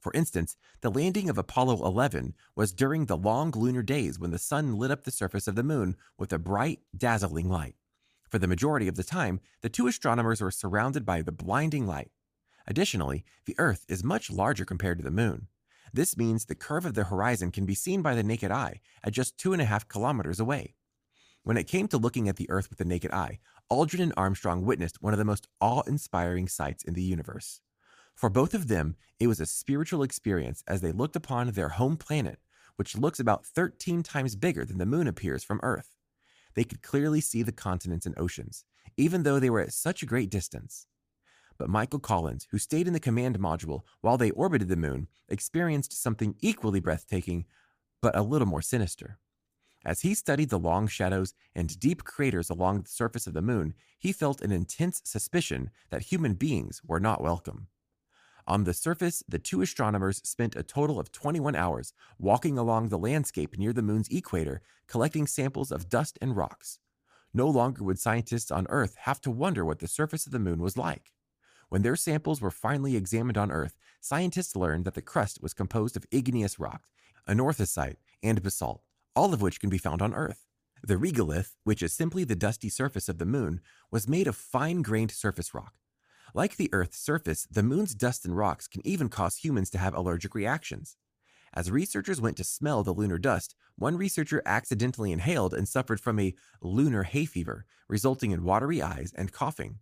For 0.00 0.12
instance, 0.14 0.56
the 0.80 0.90
landing 0.90 1.28
of 1.28 1.38
Apollo 1.38 1.84
11 1.84 2.34
was 2.54 2.72
during 2.72 3.06
the 3.06 3.16
long 3.16 3.50
lunar 3.50 3.82
days 3.82 4.18
when 4.18 4.30
the 4.30 4.38
sun 4.38 4.76
lit 4.76 4.90
up 4.90 5.04
the 5.04 5.10
surface 5.10 5.48
of 5.48 5.56
the 5.56 5.62
moon 5.62 5.96
with 6.16 6.32
a 6.32 6.38
bright, 6.38 6.80
dazzling 6.96 7.48
light. 7.48 7.74
For 8.28 8.38
the 8.38 8.46
majority 8.46 8.88
of 8.88 8.96
the 8.96 9.04
time, 9.04 9.40
the 9.62 9.68
two 9.68 9.86
astronomers 9.86 10.40
were 10.40 10.50
surrounded 10.50 11.04
by 11.04 11.22
the 11.22 11.32
blinding 11.32 11.86
light. 11.86 12.10
Additionally, 12.66 13.24
the 13.46 13.56
Earth 13.58 13.84
is 13.88 14.04
much 14.04 14.30
larger 14.30 14.64
compared 14.64 14.98
to 14.98 15.04
the 15.04 15.10
moon. 15.10 15.48
This 15.92 16.16
means 16.16 16.44
the 16.44 16.54
curve 16.54 16.84
of 16.84 16.94
the 16.94 17.04
horizon 17.04 17.50
can 17.50 17.64
be 17.64 17.74
seen 17.74 18.02
by 18.02 18.14
the 18.14 18.22
naked 18.22 18.50
eye 18.50 18.80
at 19.02 19.14
just 19.14 19.38
two 19.38 19.52
and 19.54 19.62
a 19.62 19.64
half 19.64 19.88
kilometers 19.88 20.38
away. 20.38 20.74
When 21.42 21.56
it 21.56 21.66
came 21.66 21.88
to 21.88 21.96
looking 21.96 22.28
at 22.28 22.36
the 22.36 22.50
Earth 22.50 22.68
with 22.68 22.78
the 22.78 22.84
naked 22.84 23.10
eye, 23.10 23.38
Aldrin 23.70 24.02
and 24.02 24.12
Armstrong 24.16 24.64
witnessed 24.64 25.02
one 25.02 25.14
of 25.14 25.18
the 25.18 25.24
most 25.24 25.48
awe 25.60 25.82
inspiring 25.86 26.46
sights 26.46 26.84
in 26.84 26.92
the 26.92 27.02
universe. 27.02 27.62
For 28.18 28.28
both 28.28 28.52
of 28.52 28.66
them, 28.66 28.96
it 29.20 29.28
was 29.28 29.38
a 29.38 29.46
spiritual 29.46 30.02
experience 30.02 30.64
as 30.66 30.80
they 30.80 30.90
looked 30.90 31.14
upon 31.14 31.52
their 31.52 31.68
home 31.68 31.96
planet, 31.96 32.40
which 32.74 32.98
looks 32.98 33.20
about 33.20 33.46
13 33.46 34.02
times 34.02 34.34
bigger 34.34 34.64
than 34.64 34.78
the 34.78 34.86
moon 34.86 35.06
appears 35.06 35.44
from 35.44 35.60
Earth. 35.62 35.94
They 36.54 36.64
could 36.64 36.82
clearly 36.82 37.20
see 37.20 37.44
the 37.44 37.52
continents 37.52 38.06
and 38.06 38.18
oceans, 38.18 38.64
even 38.96 39.22
though 39.22 39.38
they 39.38 39.50
were 39.50 39.60
at 39.60 39.72
such 39.72 40.02
a 40.02 40.06
great 40.06 40.30
distance. 40.30 40.88
But 41.58 41.70
Michael 41.70 42.00
Collins, 42.00 42.48
who 42.50 42.58
stayed 42.58 42.88
in 42.88 42.92
the 42.92 42.98
command 42.98 43.38
module 43.38 43.82
while 44.00 44.18
they 44.18 44.32
orbited 44.32 44.66
the 44.66 44.74
moon, 44.74 45.06
experienced 45.28 45.92
something 45.92 46.34
equally 46.40 46.80
breathtaking, 46.80 47.44
but 48.02 48.16
a 48.16 48.22
little 48.22 48.48
more 48.48 48.62
sinister. 48.62 49.20
As 49.84 50.00
he 50.00 50.12
studied 50.14 50.50
the 50.50 50.58
long 50.58 50.88
shadows 50.88 51.34
and 51.54 51.78
deep 51.78 52.02
craters 52.02 52.50
along 52.50 52.82
the 52.82 52.88
surface 52.88 53.28
of 53.28 53.34
the 53.34 53.42
moon, 53.42 53.74
he 53.96 54.10
felt 54.10 54.40
an 54.40 54.50
intense 54.50 55.02
suspicion 55.04 55.70
that 55.90 56.02
human 56.02 56.34
beings 56.34 56.80
were 56.84 56.98
not 56.98 57.22
welcome. 57.22 57.68
On 58.48 58.64
the 58.64 58.72
surface, 58.72 59.22
the 59.28 59.38
two 59.38 59.60
astronomers 59.60 60.22
spent 60.26 60.56
a 60.56 60.62
total 60.62 60.98
of 60.98 61.12
21 61.12 61.54
hours 61.54 61.92
walking 62.18 62.56
along 62.56 62.88
the 62.88 62.96
landscape 62.96 63.58
near 63.58 63.74
the 63.74 63.82
moon's 63.82 64.08
equator, 64.08 64.62
collecting 64.86 65.26
samples 65.26 65.70
of 65.70 65.90
dust 65.90 66.18
and 66.22 66.34
rocks. 66.34 66.78
No 67.34 67.46
longer 67.46 67.84
would 67.84 67.98
scientists 67.98 68.50
on 68.50 68.66
Earth 68.70 68.96
have 69.00 69.20
to 69.20 69.30
wonder 69.30 69.66
what 69.66 69.80
the 69.80 69.86
surface 69.86 70.24
of 70.24 70.32
the 70.32 70.38
moon 70.38 70.62
was 70.62 70.78
like. 70.78 71.12
When 71.68 71.82
their 71.82 71.94
samples 71.94 72.40
were 72.40 72.50
finally 72.50 72.96
examined 72.96 73.36
on 73.36 73.52
Earth, 73.52 73.76
scientists 74.00 74.56
learned 74.56 74.86
that 74.86 74.94
the 74.94 75.02
crust 75.02 75.42
was 75.42 75.52
composed 75.52 75.94
of 75.94 76.06
igneous 76.10 76.58
rock, 76.58 76.84
anorthosite, 77.28 77.96
and 78.22 78.42
basalt, 78.42 78.80
all 79.14 79.34
of 79.34 79.42
which 79.42 79.60
can 79.60 79.68
be 79.68 79.76
found 79.76 80.00
on 80.00 80.14
Earth. 80.14 80.46
The 80.82 80.96
regolith, 80.96 81.56
which 81.64 81.82
is 81.82 81.92
simply 81.92 82.24
the 82.24 82.34
dusty 82.34 82.70
surface 82.70 83.10
of 83.10 83.18
the 83.18 83.26
moon, 83.26 83.60
was 83.90 84.08
made 84.08 84.26
of 84.26 84.36
fine 84.36 84.80
grained 84.80 85.10
surface 85.10 85.52
rock. 85.52 85.74
Like 86.34 86.56
the 86.56 86.68
Earth's 86.72 86.98
surface, 86.98 87.46
the 87.50 87.62
moon's 87.62 87.94
dust 87.94 88.24
and 88.24 88.36
rocks 88.36 88.68
can 88.68 88.86
even 88.86 89.08
cause 89.08 89.36
humans 89.36 89.70
to 89.70 89.78
have 89.78 89.94
allergic 89.94 90.34
reactions. 90.34 90.96
As 91.54 91.70
researchers 91.70 92.20
went 92.20 92.36
to 92.36 92.44
smell 92.44 92.82
the 92.82 92.92
lunar 92.92 93.16
dust, 93.18 93.54
one 93.76 93.96
researcher 93.96 94.42
accidentally 94.44 95.12
inhaled 95.12 95.54
and 95.54 95.66
suffered 95.66 96.00
from 96.00 96.18
a 96.18 96.34
lunar 96.60 97.04
hay 97.04 97.24
fever, 97.24 97.64
resulting 97.88 98.32
in 98.32 98.44
watery 98.44 98.82
eyes 98.82 99.14
and 99.16 99.32
coughing. 99.32 99.78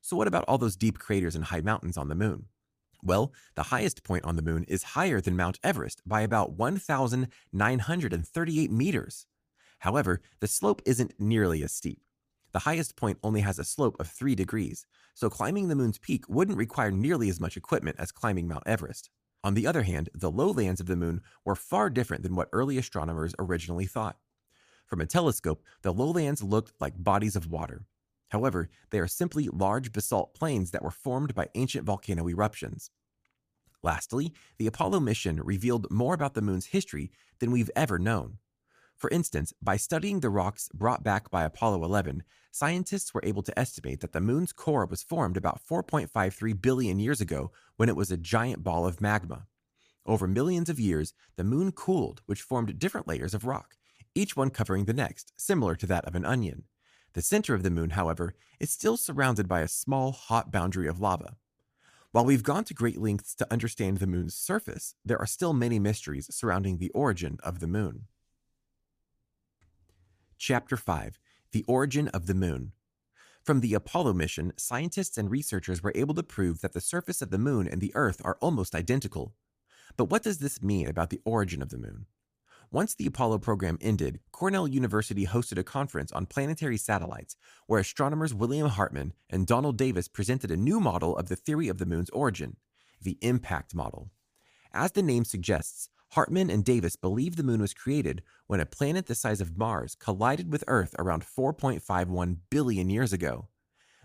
So, 0.00 0.16
what 0.16 0.28
about 0.28 0.44
all 0.46 0.58
those 0.58 0.76
deep 0.76 0.98
craters 0.98 1.34
and 1.34 1.46
high 1.46 1.62
mountains 1.62 1.96
on 1.96 2.08
the 2.08 2.14
moon? 2.14 2.46
Well, 3.02 3.32
the 3.54 3.64
highest 3.64 4.04
point 4.04 4.24
on 4.24 4.36
the 4.36 4.42
moon 4.42 4.64
is 4.64 4.82
higher 4.82 5.20
than 5.20 5.36
Mount 5.36 5.58
Everest 5.62 6.00
by 6.06 6.22
about 6.22 6.52
1,938 6.52 8.70
meters. 8.70 9.26
However, 9.80 10.22
the 10.40 10.46
slope 10.46 10.80
isn't 10.86 11.18
nearly 11.18 11.62
as 11.62 11.72
steep. 11.72 12.00
The 12.54 12.60
highest 12.60 12.94
point 12.94 13.18
only 13.24 13.40
has 13.40 13.58
a 13.58 13.64
slope 13.64 13.96
of 13.98 14.06
3 14.06 14.36
degrees, 14.36 14.86
so 15.12 15.28
climbing 15.28 15.66
the 15.66 15.74
moon's 15.74 15.98
peak 15.98 16.24
wouldn't 16.28 16.56
require 16.56 16.92
nearly 16.92 17.28
as 17.28 17.40
much 17.40 17.56
equipment 17.56 17.96
as 17.98 18.12
climbing 18.12 18.46
Mount 18.46 18.62
Everest. 18.64 19.10
On 19.42 19.54
the 19.54 19.66
other 19.66 19.82
hand, 19.82 20.08
the 20.14 20.30
lowlands 20.30 20.80
of 20.80 20.86
the 20.86 20.94
moon 20.94 21.20
were 21.44 21.56
far 21.56 21.90
different 21.90 22.22
than 22.22 22.36
what 22.36 22.48
early 22.52 22.78
astronomers 22.78 23.34
originally 23.40 23.86
thought. 23.86 24.18
From 24.86 25.00
a 25.00 25.06
telescope, 25.06 25.64
the 25.82 25.92
lowlands 25.92 26.44
looked 26.44 26.72
like 26.80 26.94
bodies 27.02 27.34
of 27.34 27.50
water. 27.50 27.86
However, 28.28 28.70
they 28.90 29.00
are 29.00 29.08
simply 29.08 29.48
large 29.48 29.90
basalt 29.90 30.32
plains 30.32 30.70
that 30.70 30.82
were 30.82 30.92
formed 30.92 31.34
by 31.34 31.48
ancient 31.56 31.84
volcano 31.84 32.28
eruptions. 32.28 32.92
Lastly, 33.82 34.32
the 34.58 34.68
Apollo 34.68 35.00
mission 35.00 35.40
revealed 35.42 35.90
more 35.90 36.14
about 36.14 36.34
the 36.34 36.40
moon's 36.40 36.66
history 36.66 37.10
than 37.40 37.50
we've 37.50 37.70
ever 37.74 37.98
known. 37.98 38.38
For 38.96 39.10
instance, 39.10 39.52
by 39.60 39.76
studying 39.76 40.20
the 40.20 40.30
rocks 40.30 40.68
brought 40.72 41.02
back 41.02 41.30
by 41.30 41.44
Apollo 41.44 41.84
11, 41.84 42.22
scientists 42.50 43.12
were 43.12 43.24
able 43.24 43.42
to 43.42 43.58
estimate 43.58 44.00
that 44.00 44.12
the 44.12 44.20
moon's 44.20 44.52
core 44.52 44.86
was 44.86 45.02
formed 45.02 45.36
about 45.36 45.60
4.53 45.68 46.62
billion 46.62 46.98
years 46.98 47.20
ago 47.20 47.50
when 47.76 47.88
it 47.88 47.96
was 47.96 48.10
a 48.10 48.16
giant 48.16 48.62
ball 48.62 48.86
of 48.86 49.00
magma. 49.00 49.46
Over 50.06 50.28
millions 50.28 50.68
of 50.68 50.78
years, 50.78 51.14
the 51.36 51.44
moon 51.44 51.72
cooled, 51.72 52.22
which 52.26 52.42
formed 52.42 52.78
different 52.78 53.08
layers 53.08 53.34
of 53.34 53.44
rock, 53.44 53.76
each 54.14 54.36
one 54.36 54.50
covering 54.50 54.84
the 54.84 54.92
next, 54.92 55.32
similar 55.36 55.74
to 55.76 55.86
that 55.86 56.04
of 56.04 56.14
an 56.14 56.24
onion. 56.24 56.64
The 57.14 57.22
center 57.22 57.54
of 57.54 57.62
the 57.62 57.70
moon, 57.70 57.90
however, 57.90 58.34
is 58.60 58.70
still 58.70 58.96
surrounded 58.96 59.48
by 59.48 59.60
a 59.60 59.68
small, 59.68 60.12
hot 60.12 60.52
boundary 60.52 60.86
of 60.86 61.00
lava. 61.00 61.36
While 62.12 62.24
we've 62.24 62.42
gone 62.42 62.64
to 62.64 62.74
great 62.74 63.00
lengths 63.00 63.34
to 63.36 63.52
understand 63.52 63.98
the 63.98 64.06
moon's 64.06 64.36
surface, 64.36 64.94
there 65.04 65.18
are 65.18 65.26
still 65.26 65.52
many 65.52 65.78
mysteries 65.80 66.32
surrounding 66.32 66.78
the 66.78 66.90
origin 66.90 67.38
of 67.42 67.58
the 67.58 67.66
moon. 67.66 68.06
Chapter 70.38 70.76
5 70.76 71.18
The 71.52 71.64
Origin 71.68 72.08
of 72.08 72.26
the 72.26 72.34
Moon. 72.34 72.72
From 73.44 73.60
the 73.60 73.74
Apollo 73.74 74.14
mission, 74.14 74.52
scientists 74.56 75.16
and 75.16 75.30
researchers 75.30 75.82
were 75.82 75.92
able 75.94 76.14
to 76.14 76.22
prove 76.22 76.60
that 76.60 76.72
the 76.72 76.80
surface 76.80 77.22
of 77.22 77.30
the 77.30 77.38
moon 77.38 77.68
and 77.68 77.80
the 77.80 77.92
Earth 77.94 78.20
are 78.24 78.36
almost 78.40 78.74
identical. 78.74 79.34
But 79.96 80.06
what 80.06 80.22
does 80.22 80.38
this 80.38 80.60
mean 80.60 80.88
about 80.88 81.10
the 81.10 81.20
origin 81.24 81.62
of 81.62 81.68
the 81.68 81.78
moon? 81.78 82.06
Once 82.72 82.94
the 82.94 83.06
Apollo 83.06 83.38
program 83.38 83.78
ended, 83.80 84.18
Cornell 84.32 84.66
University 84.66 85.24
hosted 85.26 85.58
a 85.58 85.62
conference 85.62 86.10
on 86.10 86.26
planetary 86.26 86.76
satellites 86.76 87.36
where 87.68 87.80
astronomers 87.80 88.34
William 88.34 88.68
Hartmann 88.68 89.12
and 89.30 89.46
Donald 89.46 89.78
Davis 89.78 90.08
presented 90.08 90.50
a 90.50 90.56
new 90.56 90.80
model 90.80 91.16
of 91.16 91.28
the 91.28 91.36
theory 91.36 91.68
of 91.68 91.78
the 91.78 91.86
moon's 91.86 92.10
origin, 92.10 92.56
the 93.00 93.18
impact 93.20 93.74
model. 93.74 94.10
As 94.72 94.92
the 94.92 95.02
name 95.02 95.24
suggests, 95.24 95.88
Hartmann 96.14 96.48
and 96.48 96.64
Davis 96.64 96.94
believe 96.94 97.34
the 97.34 97.42
moon 97.42 97.60
was 97.60 97.74
created 97.74 98.22
when 98.46 98.60
a 98.60 98.66
planet 98.66 99.06
the 99.06 99.16
size 99.16 99.40
of 99.40 99.58
Mars 99.58 99.96
collided 99.96 100.52
with 100.52 100.62
Earth 100.68 100.94
around 100.96 101.24
4.51 101.24 102.36
billion 102.50 102.88
years 102.88 103.12
ago. 103.12 103.48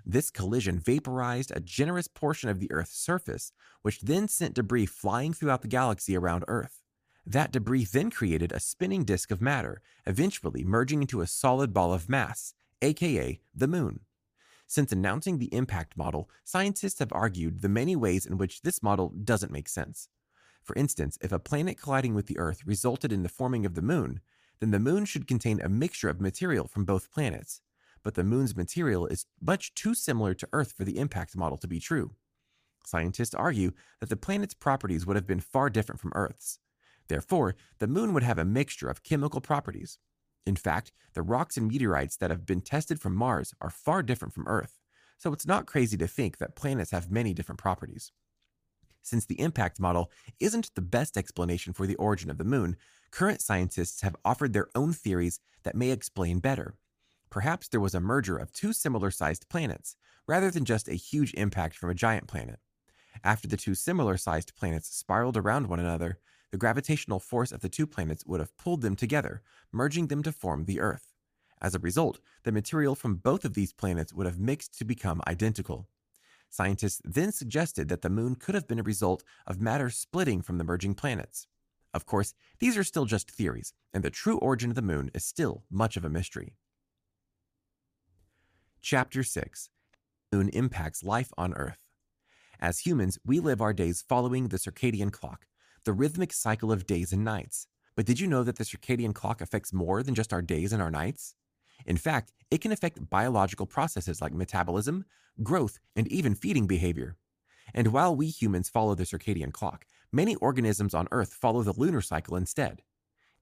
This 0.03 0.31
collision 0.31 0.79
vaporized 0.79 1.51
a 1.51 1.59
generous 1.59 2.07
portion 2.07 2.49
of 2.49 2.59
the 2.59 2.71
Earth's 2.71 2.97
surface, 2.97 3.51
which 3.83 4.01
then 4.01 4.27
sent 4.27 4.55
debris 4.55 4.87
flying 4.87 5.33
throughout 5.33 5.61
the 5.61 5.67
galaxy 5.67 6.17
around 6.17 6.45
Earth. 6.47 6.81
That 7.27 7.51
debris 7.51 7.85
then 7.85 8.09
created 8.09 8.51
a 8.51 8.59
spinning 8.59 9.03
disk 9.03 9.29
of 9.29 9.39
matter, 9.39 9.83
eventually 10.07 10.63
merging 10.63 11.01
into 11.01 11.21
a 11.21 11.27
solid 11.27 11.75
ball 11.75 11.93
of 11.93 12.09
mass, 12.09 12.55
aka 12.81 13.39
the 13.53 13.67
moon. 13.67 13.99
Since 14.65 14.91
announcing 14.91 15.37
the 15.37 15.53
impact 15.53 15.95
model, 15.95 16.27
scientists 16.43 16.97
have 16.97 17.13
argued 17.13 17.61
the 17.61 17.69
many 17.69 17.95
ways 17.95 18.25
in 18.25 18.39
which 18.39 18.63
this 18.63 18.81
model 18.81 19.13
doesn't 19.23 19.51
make 19.51 19.69
sense. 19.69 20.09
For 20.63 20.75
instance, 20.75 21.17
if 21.21 21.31
a 21.31 21.39
planet 21.39 21.79
colliding 21.79 22.13
with 22.13 22.27
the 22.27 22.37
Earth 22.37 22.61
resulted 22.65 23.11
in 23.11 23.23
the 23.23 23.29
forming 23.29 23.65
of 23.65 23.75
the 23.75 23.81
Moon, 23.81 24.21
then 24.59 24.71
the 24.71 24.79
Moon 24.79 25.05
should 25.05 25.27
contain 25.27 25.59
a 25.61 25.69
mixture 25.69 26.09
of 26.09 26.21
material 26.21 26.67
from 26.67 26.85
both 26.85 27.11
planets. 27.11 27.61
But 28.03 28.15
the 28.15 28.23
Moon's 28.23 28.55
material 28.55 29.07
is 29.07 29.25
much 29.41 29.73
too 29.73 29.93
similar 29.93 30.33
to 30.33 30.47
Earth 30.53 30.71
for 30.71 30.83
the 30.83 30.97
impact 30.97 31.35
model 31.35 31.57
to 31.57 31.67
be 31.67 31.79
true. 31.79 32.11
Scientists 32.85 33.35
argue 33.35 33.71
that 33.99 34.09
the 34.09 34.15
planet's 34.15 34.53
properties 34.53 35.05
would 35.05 35.15
have 35.15 35.27
been 35.27 35.39
far 35.39 35.69
different 35.69 35.99
from 35.99 36.13
Earth's. 36.15 36.59
Therefore, 37.07 37.55
the 37.79 37.87
Moon 37.87 38.13
would 38.13 38.23
have 38.23 38.37
a 38.37 38.45
mixture 38.45 38.89
of 38.89 39.03
chemical 39.03 39.41
properties. 39.41 39.97
In 40.45 40.55
fact, 40.55 40.91
the 41.13 41.21
rocks 41.21 41.57
and 41.57 41.67
meteorites 41.67 42.15
that 42.17 42.29
have 42.29 42.45
been 42.45 42.61
tested 42.61 42.99
from 42.99 43.15
Mars 43.15 43.53
are 43.61 43.69
far 43.69 44.01
different 44.01 44.33
from 44.33 44.47
Earth, 44.47 44.79
so 45.17 45.33
it's 45.33 45.45
not 45.45 45.65
crazy 45.65 45.97
to 45.97 46.07
think 46.07 46.37
that 46.37 46.55
planets 46.55 46.91
have 46.91 47.11
many 47.11 47.33
different 47.33 47.59
properties. 47.59 48.11
Since 49.09 49.25
the 49.25 49.39
impact 49.41 49.79
model 49.79 50.11
isn't 50.39 50.69
the 50.75 50.83
best 50.83 51.17
explanation 51.17 51.73
for 51.73 51.87
the 51.87 51.95
origin 51.95 52.29
of 52.29 52.37
the 52.37 52.43
moon, 52.43 52.77
current 53.09 53.41
scientists 53.41 54.01
have 54.01 54.15
offered 54.23 54.53
their 54.53 54.67
own 54.75 54.93
theories 54.93 55.39
that 55.63 55.75
may 55.75 55.89
explain 55.89 56.37
better. 56.37 56.75
Perhaps 57.31 57.69
there 57.69 57.79
was 57.79 57.95
a 57.95 57.99
merger 57.99 58.37
of 58.37 58.53
two 58.53 58.71
similar 58.71 59.09
sized 59.09 59.49
planets, 59.49 59.95
rather 60.27 60.51
than 60.51 60.63
just 60.63 60.87
a 60.87 60.93
huge 60.93 61.33
impact 61.33 61.75
from 61.75 61.89
a 61.89 61.95
giant 61.95 62.27
planet. 62.27 62.59
After 63.23 63.47
the 63.47 63.57
two 63.57 63.73
similar 63.73 64.15
sized 64.15 64.55
planets 64.55 64.95
spiraled 64.95 65.37
around 65.37 65.65
one 65.65 65.79
another, 65.79 66.19
the 66.51 66.59
gravitational 66.59 67.19
force 67.19 67.51
of 67.51 67.61
the 67.61 67.69
two 67.69 67.87
planets 67.87 68.27
would 68.27 68.39
have 68.39 68.55
pulled 68.59 68.83
them 68.83 68.95
together, 68.95 69.41
merging 69.71 70.05
them 70.05 70.21
to 70.21 70.31
form 70.31 70.65
the 70.65 70.79
Earth. 70.79 71.15
As 71.59 71.73
a 71.73 71.79
result, 71.79 72.19
the 72.43 72.51
material 72.51 72.93
from 72.93 73.15
both 73.15 73.43
of 73.43 73.55
these 73.55 73.73
planets 73.73 74.13
would 74.13 74.27
have 74.27 74.37
mixed 74.37 74.77
to 74.77 74.85
become 74.85 75.19
identical. 75.25 75.87
Scientists 76.49 77.01
then 77.05 77.31
suggested 77.31 77.89
that 77.89 78.01
the 78.01 78.09
moon 78.09 78.35
could 78.35 78.55
have 78.55 78.67
been 78.67 78.79
a 78.79 78.83
result 78.83 79.23
of 79.45 79.61
matter 79.61 79.89
splitting 79.89 80.41
from 80.41 80.57
the 80.57 80.63
merging 80.63 80.95
planets. 80.95 81.47
Of 81.93 82.05
course, 82.05 82.33
these 82.59 82.77
are 82.77 82.83
still 82.83 83.05
just 83.05 83.29
theories, 83.29 83.73
and 83.93 84.03
the 84.03 84.09
true 84.09 84.37
origin 84.37 84.71
of 84.71 84.75
the 84.75 84.81
moon 84.81 85.09
is 85.13 85.23
still 85.23 85.63
much 85.69 85.95
of 85.95 86.05
a 86.05 86.09
mystery. 86.09 86.55
Chapter 88.81 89.23
6 89.23 89.69
Moon 90.31 90.49
Impacts 90.49 91.03
Life 91.03 91.31
on 91.37 91.53
Earth. 91.53 91.85
As 92.59 92.79
humans, 92.79 93.17
we 93.25 93.39
live 93.39 93.61
our 93.61 93.73
days 93.73 94.03
following 94.07 94.47
the 94.47 94.57
circadian 94.57 95.11
clock, 95.11 95.45
the 95.85 95.93
rhythmic 95.93 96.33
cycle 96.33 96.71
of 96.71 96.85
days 96.85 97.13
and 97.13 97.23
nights. 97.23 97.67
But 97.95 98.05
did 98.05 98.19
you 98.19 98.27
know 98.27 98.43
that 98.43 98.57
the 98.57 98.63
circadian 98.63 99.13
clock 99.13 99.41
affects 99.41 99.73
more 99.73 100.03
than 100.03 100.15
just 100.15 100.33
our 100.33 100.41
days 100.41 100.73
and 100.73 100.81
our 100.81 100.91
nights? 100.91 101.35
In 101.86 101.98
fact, 101.98 102.31
it 102.51 102.62
can 102.62 102.71
affect 102.71 103.09
biological 103.09 103.65
processes 103.65 104.21
like 104.21 104.33
metabolism, 104.33 105.05
growth, 105.43 105.79
and 105.95 106.07
even 106.07 106.36
feeding 106.36 106.67
behavior. 106.67 107.15
And 107.74 107.88
while 107.89 108.15
we 108.15 108.27
humans 108.27 108.69
follow 108.69 108.95
the 108.95 109.03
circadian 109.03 109.53
clock, 109.53 109.86
many 110.12 110.36
organisms 110.36 110.93
on 110.93 111.07
Earth 111.12 111.33
follow 111.33 111.63
the 111.63 111.74
lunar 111.74 112.01
cycle 112.01 112.36
instead. 112.36 112.81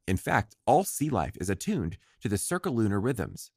In 0.07 0.17
fact, 0.17 0.55
all 0.65 0.83
sea 0.83 1.09
life 1.09 1.37
is 1.39 1.49
attuned 1.49 1.97
to 2.21 2.29
the 2.29 2.37
circalunar 2.37 3.03
rhythms. 3.03 3.51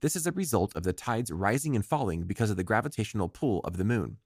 This 0.00 0.16
is 0.16 0.26
a 0.26 0.32
result 0.32 0.74
of 0.74 0.82
the 0.82 0.94
tides 0.94 1.30
rising 1.30 1.76
and 1.76 1.84
falling 1.84 2.24
because 2.24 2.50
of 2.50 2.56
the 2.56 2.64
gravitational 2.64 3.28
pull 3.28 3.60
of 3.60 3.76
the 3.76 3.84
moon. 3.84 4.16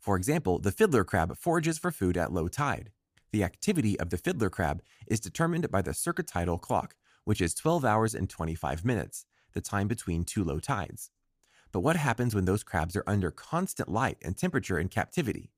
For 0.00 0.16
example, 0.16 0.58
the 0.58 0.72
fiddler 0.72 1.04
crab 1.04 1.36
forages 1.36 1.78
for 1.78 1.90
food 1.90 2.16
at 2.16 2.32
low 2.32 2.48
tide. 2.48 2.90
The 3.32 3.44
activity 3.44 3.98
of 3.98 4.10
the 4.10 4.16
fiddler 4.16 4.48
crab 4.48 4.82
is 5.06 5.20
determined 5.20 5.70
by 5.70 5.82
the 5.82 5.90
circatidal 5.90 6.60
clock, 6.60 6.94
which 7.24 7.40
is 7.40 7.54
12 7.54 7.84
hours 7.84 8.14
and 8.14 8.28
25 8.28 8.84
minutes, 8.84 9.26
the 9.52 9.60
time 9.60 9.88
between 9.88 10.24
two 10.24 10.44
low 10.44 10.58
tides. 10.58 11.10
But 11.72 11.80
what 11.80 11.96
happens 11.96 12.34
when 12.34 12.44
those 12.44 12.62
crabs 12.62 12.94
are 12.94 13.04
under 13.06 13.30
constant 13.30 13.88
light 13.88 14.18
and 14.22 14.36
temperature 14.36 14.78
in 14.78 14.88
captivity? 14.88 15.50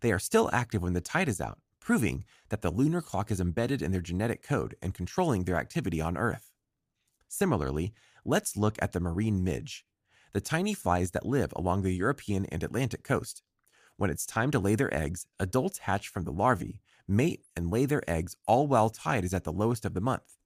They 0.00 0.12
are 0.12 0.18
still 0.18 0.50
active 0.52 0.82
when 0.82 0.94
the 0.94 1.00
tide 1.00 1.28
is 1.28 1.40
out, 1.40 1.60
proving 1.80 2.24
that 2.48 2.62
the 2.62 2.70
lunar 2.70 3.00
clock 3.00 3.30
is 3.30 3.40
embedded 3.40 3.82
in 3.82 3.92
their 3.92 4.00
genetic 4.00 4.42
code 4.42 4.74
and 4.82 4.94
controlling 4.94 5.44
their 5.44 5.56
activity 5.56 6.00
on 6.00 6.16
Earth. 6.16 6.50
Similarly, 7.28 7.92
let's 8.24 8.56
look 8.56 8.76
at 8.80 8.92
the 8.92 9.00
marine 9.00 9.44
midge, 9.44 9.84
the 10.32 10.40
tiny 10.40 10.74
flies 10.74 11.12
that 11.12 11.26
live 11.26 11.52
along 11.54 11.82
the 11.82 11.92
European 11.92 12.46
and 12.46 12.62
Atlantic 12.62 13.04
coast. 13.04 13.42
When 13.96 14.10
it's 14.10 14.26
time 14.26 14.50
to 14.50 14.58
lay 14.58 14.74
their 14.74 14.92
eggs, 14.92 15.26
adults 15.38 15.78
hatch 15.78 16.08
from 16.08 16.24
the 16.24 16.32
larvae, 16.32 16.80
mate, 17.06 17.44
and 17.54 17.70
lay 17.70 17.86
their 17.86 18.08
eggs 18.10 18.34
all 18.46 18.66
while 18.66 18.90
tide 18.90 19.24
is 19.24 19.32
at 19.32 19.44
the 19.44 19.52
lowest 19.52 19.84
of 19.84 19.94
the 19.94 20.00
month. 20.00 20.36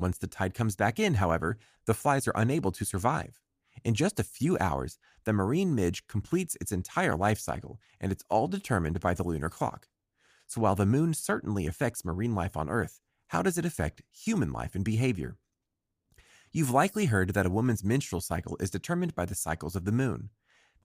Once 0.00 0.18
the 0.18 0.26
tide 0.26 0.54
comes 0.54 0.76
back 0.76 0.98
in, 0.98 1.14
however, 1.14 1.58
the 1.84 1.94
flies 1.94 2.26
are 2.26 2.32
unable 2.34 2.72
to 2.72 2.84
survive. 2.84 3.38
In 3.84 3.94
just 3.94 4.18
a 4.18 4.24
few 4.24 4.58
hours, 4.58 4.98
the 5.24 5.32
marine 5.32 5.74
midge 5.74 6.06
completes 6.06 6.56
its 6.60 6.72
entire 6.72 7.16
life 7.16 7.38
cycle, 7.38 7.78
and 8.00 8.10
it's 8.10 8.24
all 8.30 8.48
determined 8.48 8.98
by 9.00 9.14
the 9.14 9.22
lunar 9.22 9.48
clock. 9.48 9.88
So 10.46 10.60
while 10.60 10.74
the 10.74 10.86
moon 10.86 11.14
certainly 11.14 11.66
affects 11.66 12.04
marine 12.04 12.34
life 12.34 12.56
on 12.56 12.68
Earth, 12.68 13.00
how 13.28 13.42
does 13.42 13.58
it 13.58 13.64
affect 13.64 14.02
human 14.10 14.52
life 14.52 14.74
and 14.74 14.84
behavior? 14.84 15.36
You've 16.50 16.70
likely 16.70 17.06
heard 17.06 17.34
that 17.34 17.46
a 17.46 17.50
woman's 17.50 17.84
menstrual 17.84 18.20
cycle 18.20 18.56
is 18.58 18.70
determined 18.70 19.14
by 19.14 19.24
the 19.24 19.36
cycles 19.36 19.76
of 19.76 19.84
the 19.84 19.92
moon. 19.92 20.30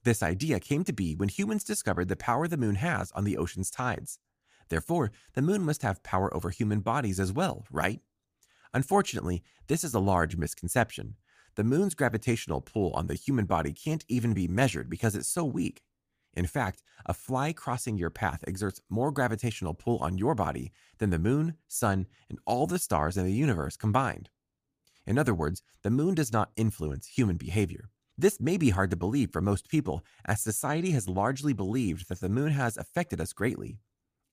This 0.04 0.22
idea 0.22 0.60
came 0.60 0.84
to 0.84 0.94
be 0.94 1.16
when 1.16 1.30
humans 1.30 1.64
discovered 1.64 2.10
the 2.10 2.16
power 2.16 2.48
the 2.48 2.58
moon 2.58 2.76
has 2.76 3.12
on 3.14 3.24
the 3.24 3.38
ocean's 3.38 3.72
tides. 3.72 4.20
Therefore, 4.70 5.12
the 5.34 5.42
moon 5.42 5.64
must 5.64 5.82
have 5.82 6.04
power 6.04 6.32
over 6.36 6.52
human 6.52 6.82
bodies 6.82 7.20
as 7.20 7.32
well, 7.32 7.66
right? 7.72 8.02
Unfortunately, 8.76 9.42
this 9.68 9.86
is 9.86 9.94
a 9.94 10.00
large 10.00 10.36
misconception. 10.36 11.16
The 11.56 11.64
moon's 11.64 11.96
gravitational 11.96 12.60
pull 12.60 12.92
on 12.92 13.08
the 13.08 13.14
human 13.14 13.46
body 13.46 13.72
can't 13.72 14.04
even 14.10 14.34
be 14.34 14.50
measured 14.50 14.90
because 14.90 15.16
it's 15.16 15.30
so 15.30 15.46
weak. 15.46 15.82
In 16.34 16.46
fact, 16.46 16.84
a 17.06 17.14
fly 17.14 17.54
crossing 17.54 17.98
your 17.98 18.10
path 18.10 18.44
exerts 18.46 18.82
more 18.90 19.14
gravitational 19.14 19.74
pull 19.74 20.00
on 20.00 20.18
your 20.18 20.36
body 20.36 20.74
than 20.98 21.10
the 21.10 21.18
moon, 21.18 21.56
sun, 21.70 22.06
and 22.30 22.38
all 22.46 22.68
the 22.68 22.78
stars 22.78 23.16
in 23.16 23.24
the 23.24 23.32
universe 23.32 23.78
combined. 23.78 24.30
In 25.08 25.18
other 25.18 25.34
words, 25.34 25.64
the 25.82 25.90
moon 25.90 26.14
does 26.14 26.34
not 26.34 26.52
influence 26.58 27.08
human 27.08 27.38
behavior. 27.38 27.88
This 28.18 28.42
may 28.42 28.58
be 28.58 28.72
hard 28.72 28.90
to 28.90 28.98
believe 28.98 29.32
for 29.32 29.40
most 29.40 29.70
people, 29.70 30.04
as 30.26 30.42
society 30.42 30.92
has 30.92 31.08
largely 31.08 31.54
believed 31.54 32.10
that 32.10 32.20
the 32.20 32.28
moon 32.28 32.52
has 32.52 32.76
affected 32.76 33.22
us 33.22 33.32
greatly. 33.32 33.78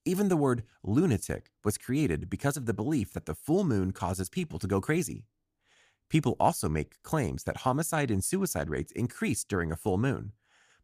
Even 0.04 0.28
the 0.28 0.36
word 0.36 0.64
lunatic 0.82 1.52
was 1.64 1.78
created 1.78 2.28
because 2.28 2.56
of 2.56 2.66
the 2.66 2.74
belief 2.74 3.12
that 3.12 3.26
the 3.26 3.36
full 3.36 3.62
moon 3.62 3.92
causes 3.92 4.28
people 4.28 4.58
to 4.58 4.66
go 4.66 4.80
crazy. 4.80 5.26
People 6.08 6.36
also 6.40 6.68
make 6.68 7.00
claims 7.04 7.44
that 7.44 7.58
homicide 7.58 8.10
and 8.10 8.22
suicide 8.22 8.68
rates 8.68 8.92
increase 8.92 9.44
during 9.44 9.70
a 9.70 9.76
full 9.76 9.98
moon, 9.98 10.32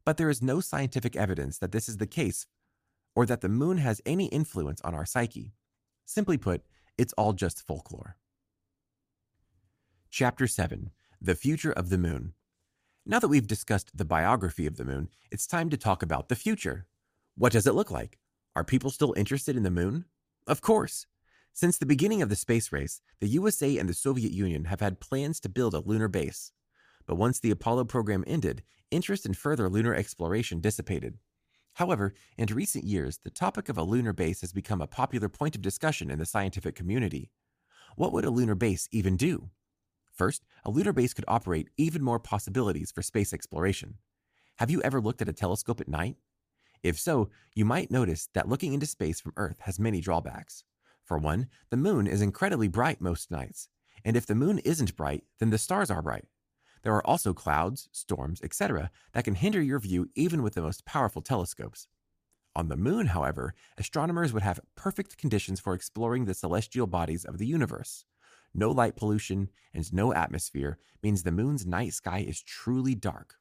but 0.05 0.17
there 0.19 0.31
is 0.31 0.41
no 0.41 0.61
scientific 0.61 1.17
evidence 1.17 1.59
that 1.59 1.73
this 1.73 1.89
is 1.89 1.97
the 1.97 2.07
case 2.07 2.47
or 3.17 3.27
that 3.27 3.41
the 3.41 3.49
moon 3.49 3.79
has 3.79 4.01
any 4.07 4.27
influence 4.27 4.81
on 4.83 4.95
our 4.95 5.05
psyche. 5.05 5.53
Simply 6.05 6.39
put, 6.39 6.63
it's 6.97 7.13
all 7.15 7.33
just 7.33 7.67
folklore. 7.67 8.17
Chapter 10.11 10.47
7 10.47 10.93
The 11.21 11.35
Future 11.35 11.73
of 11.73 11.91
the 11.91 11.99
Moon. 11.99 12.35
Now 13.05 13.19
that 13.19 13.29
we've 13.29 13.47
discussed 13.49 13.97
the 13.97 14.05
biography 14.05 14.67
of 14.67 14.77
the 14.77 14.85
moon, 14.85 15.09
it's 15.33 15.47
time 15.47 15.71
to 15.71 15.77
talk 15.77 16.05
about 16.05 16.29
the 16.29 16.37
future. 16.37 16.87
What 17.37 17.53
does 17.53 17.67
it 17.67 17.75
look 17.75 17.91
like? 17.91 18.19
Are 18.59 18.65
people 18.65 18.91
still 18.91 19.15
interested 19.17 19.57
in 19.57 19.63
the 19.63 19.71
moon? 19.71 20.07
Of 20.49 20.63
course. 20.63 21.07
Since 21.53 21.79
the 21.79 21.87
beginning 21.87 22.23
of 22.23 22.29
the 22.29 22.35
space 22.35 22.73
race, 22.73 23.01
the 23.21 23.29
USA 23.29 23.79
and 23.79 23.89
the 23.89 23.95
Soviet 23.95 24.33
Union 24.33 24.65
have 24.65 24.81
had 24.81 24.99
plans 24.99 25.39
to 25.39 25.49
build 25.49 25.75
a 25.75 25.79
lunar 25.79 26.09
base. 26.09 26.51
But 27.07 27.15
once 27.15 27.39
the 27.39 27.53
Apollo 27.53 27.85
program 27.85 28.25
ended, 28.27 28.65
interest 28.91 29.25
in 29.25 29.35
further 29.35 29.69
lunar 29.69 29.95
exploration 29.95 30.59
dissipated. 30.59 31.19
However, 31.75 32.15
in 32.37 32.47
recent 32.47 32.83
years, 32.83 33.21
the 33.23 33.31
topic 33.31 33.69
of 33.69 33.79
a 33.79 33.85
lunar 33.85 34.13
base 34.13 34.41
has 34.41 34.53
become 34.53 34.83
a 34.83 34.89
popular 34.89 35.29
point 35.29 35.55
of 35.55 35.63
discussion 35.63 36.11
in 36.11 36.19
the 36.19 36.27
scientific 36.27 36.75
community. 36.75 37.31
What 37.95 38.13
would 38.13 38.25
a 38.25 38.31
lunar 38.31 38.57
base 38.57 38.89
even 38.91 39.17
do? 39.17 39.51
First, 40.11 40.45
a 40.65 40.71
lunar 40.73 40.93
base 40.93 41.15
could 41.15 41.27
operate 41.29 41.69
even 41.77 42.03
more 42.03 42.19
possibilities 42.19 42.91
for 42.91 43.03
space 43.03 43.33
exploration. 43.33 43.99
Have 44.57 44.69
you 44.69 44.83
ever 44.83 45.01
looked 45.01 45.23
at 45.23 45.29
a 45.29 45.33
telescope 45.33 45.81
at 45.81 45.87
night? 45.87 46.17
If 46.83 46.99
so, 46.99 47.31
you 47.55 47.65
might 47.65 47.91
notice 47.91 48.29
that 48.35 48.49
looking 48.49 48.73
into 48.73 48.87
space 48.87 49.21
from 49.21 49.33
Earth 49.37 49.61
has 49.61 49.79
many 49.79 50.01
drawbacks. 50.01 50.65
For 51.05 51.19
one, 51.19 51.49
the 51.71 51.77
moon 51.77 52.07
is 52.07 52.23
incredibly 52.23 52.69
bright 52.69 53.01
most 53.01 53.31
nights, 53.31 53.69
and 54.05 54.17
if 54.17 54.27
the 54.27 54.35
moon 54.35 54.59
isn't 54.61 54.97
bright, 54.97 55.25
then 55.39 55.51
the 55.51 55.59
stars 55.59 55.91
are 55.91 56.03
bright. 56.03 56.27
There 56.83 56.95
are 56.95 57.07
also 57.07 57.35
clouds, 57.35 57.89
storms, 57.93 58.41
etc., 58.43 58.91
that 59.13 59.25
can 59.25 59.35
hinder 59.35 59.61
your 59.61 59.81
view 59.81 60.09
even 60.15 60.43
with 60.43 60.55
the 60.55 60.63
most 60.63 60.85
powerful 60.85 61.23
telescopes. 61.23 61.89
On 62.55 62.69
the 62.69 62.77
moon, 62.77 63.07
however, 63.07 63.55
astronomers 63.77 64.33
would 64.33 64.43
have 64.43 64.61
perfect 64.75 65.17
conditions 65.17 65.61
for 65.61 65.75
exploring 65.75 66.25
the 66.25 66.35
celestial 66.35 66.87
bodies 66.87 67.25
of 67.25 67.39
the 67.39 67.47
universe. 67.47 68.05
No 68.55 68.71
light 68.71 68.97
pollution 68.97 69.51
and 69.75 69.93
no 69.93 70.13
atmosphere 70.15 70.79
means 71.03 71.23
the 71.23 71.33
moon's 71.33 71.67
night 71.67 71.93
sky 71.93 72.19
is 72.21 72.43
truly 72.43 72.95
dark. 72.95 73.37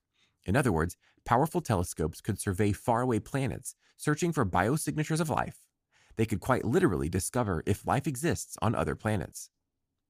In 0.48 0.56
other 0.56 0.72
words, 0.72 0.96
powerful 1.26 1.60
telescopes 1.60 2.22
could 2.22 2.40
survey 2.40 2.72
faraway 2.72 3.20
planets, 3.20 3.76
searching 3.98 4.32
for 4.32 4.46
biosignatures 4.46 5.20
of 5.20 5.30
life. 5.30 5.68
They 6.16 6.26
could 6.26 6.40
quite 6.40 6.64
literally 6.64 7.10
discover 7.10 7.62
if 7.66 7.86
life 7.86 8.08
exists 8.08 8.58
on 8.62 8.74
other 8.74 8.96
planets. 8.96 9.50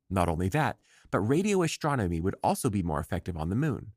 Not 0.10 0.30
only 0.30 0.48
that, 0.50 0.78
but 1.10 1.20
radio 1.20 1.64
astronomy 1.64 2.22
would 2.22 2.36
also 2.44 2.70
be 2.70 2.84
more 2.84 3.00
effective 3.00 3.36
on 3.36 3.50
the 3.50 3.56
moon. 3.56 3.94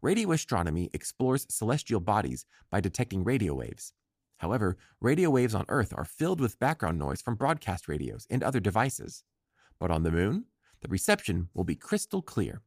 Radio 0.00 0.30
astronomy 0.32 0.88
explores 0.94 1.46
celestial 1.50 2.00
bodies 2.00 2.46
by 2.70 2.80
detecting 2.80 3.24
radio 3.24 3.52
waves. 3.54 3.92
However, 4.38 4.76
radio 5.00 5.30
waves 5.30 5.54
on 5.54 5.66
Earth 5.68 5.92
are 5.96 6.04
filled 6.04 6.40
with 6.40 6.58
background 6.58 6.98
noise 6.98 7.20
from 7.20 7.34
broadcast 7.34 7.88
radios 7.88 8.26
and 8.30 8.42
other 8.42 8.60
devices. 8.60 9.24
But 9.78 9.90
on 9.90 10.04
the 10.04 10.10
moon, 10.10 10.46
the 10.80 10.88
reception 10.88 11.48
will 11.54 11.64
be 11.64 11.76
crystal 11.76 12.22
clear 12.22 12.62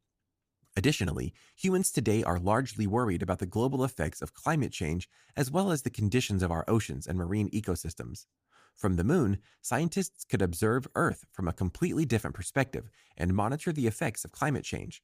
Additionally, 0.78 1.34
humans 1.56 1.90
today 1.90 2.22
are 2.22 2.38
largely 2.38 2.86
worried 2.86 3.22
about 3.22 3.40
the 3.40 3.46
global 3.46 3.84
effects 3.84 4.22
of 4.22 4.34
climate 4.34 4.74
change 4.74 5.10
as 5.38 5.50
well 5.50 5.72
as 5.72 5.84
the 5.84 5.90
conditions 5.90 6.44
of 6.44 6.52
our 6.52 6.66
oceans 6.68 7.08
and 7.08 7.18
marine 7.18 7.50
ecosystems. 7.52 8.26
From 8.76 8.98
the 8.98 9.06
moon, 9.06 9.38
scientists 9.62 10.26
could 10.26 10.42
observe 10.42 10.88
Earth 10.96 11.26
from 11.32 11.48
a 11.48 11.54
completely 11.54 12.04
different 12.04 12.36
perspective 12.36 12.90
and 13.18 13.34
monitor 13.34 13.72
the 13.72 13.88
effects 13.88 14.26
of 14.26 14.34
climate 14.34 14.66
change. 14.66 15.02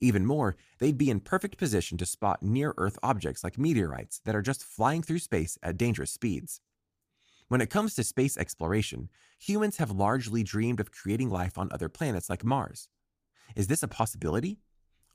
Even 0.00 0.26
more, 0.26 0.56
they'd 0.80 0.98
be 0.98 1.10
in 1.10 1.20
perfect 1.20 1.56
position 1.56 1.96
to 1.98 2.06
spot 2.06 2.42
near 2.42 2.74
Earth 2.76 2.98
objects 3.00 3.44
like 3.44 3.56
meteorites 3.56 4.20
that 4.24 4.34
are 4.34 4.42
just 4.42 4.64
flying 4.64 5.00
through 5.00 5.20
space 5.20 5.56
at 5.62 5.76
dangerous 5.76 6.10
speeds. 6.10 6.60
When 7.46 7.60
it 7.60 7.70
comes 7.70 7.94
to 7.94 8.02
space 8.02 8.36
exploration, 8.36 9.08
humans 9.38 9.76
have 9.76 9.92
largely 9.92 10.42
dreamed 10.42 10.80
of 10.80 10.90
creating 10.90 11.30
life 11.30 11.56
on 11.56 11.68
other 11.70 11.88
planets 11.88 12.28
like 12.28 12.44
Mars. 12.44 12.88
Is 13.54 13.68
this 13.68 13.84
a 13.84 13.88
possibility? 13.88 14.58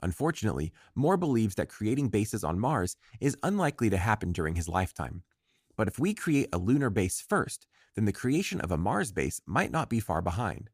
Unfortunately, 0.02 0.72
Moore 0.96 1.18
believes 1.18 1.56
that 1.56 1.70
creating 1.70 2.10
bases 2.10 2.44
on 2.44 2.60
Mars 2.60 2.96
is 3.20 3.38
unlikely 3.44 3.90
to 3.90 3.98
happen 3.98 4.32
during 4.32 4.56
his 4.56 4.70
lifetime. 4.70 5.24
But 5.76 5.88
if 5.88 6.00
we 6.00 6.14
create 6.14 6.50
a 6.54 6.58
lunar 6.58 6.90
base 6.90 7.22
first, 7.22 7.68
then 7.96 8.06
the 8.06 8.14
creation 8.14 8.62
of 8.62 8.72
a 8.72 8.78
Mars 8.78 9.12
base 9.12 9.42
might 9.46 9.72
not 9.72 9.90
be 9.90 10.00
far 10.00 10.22
behind. 10.22 10.70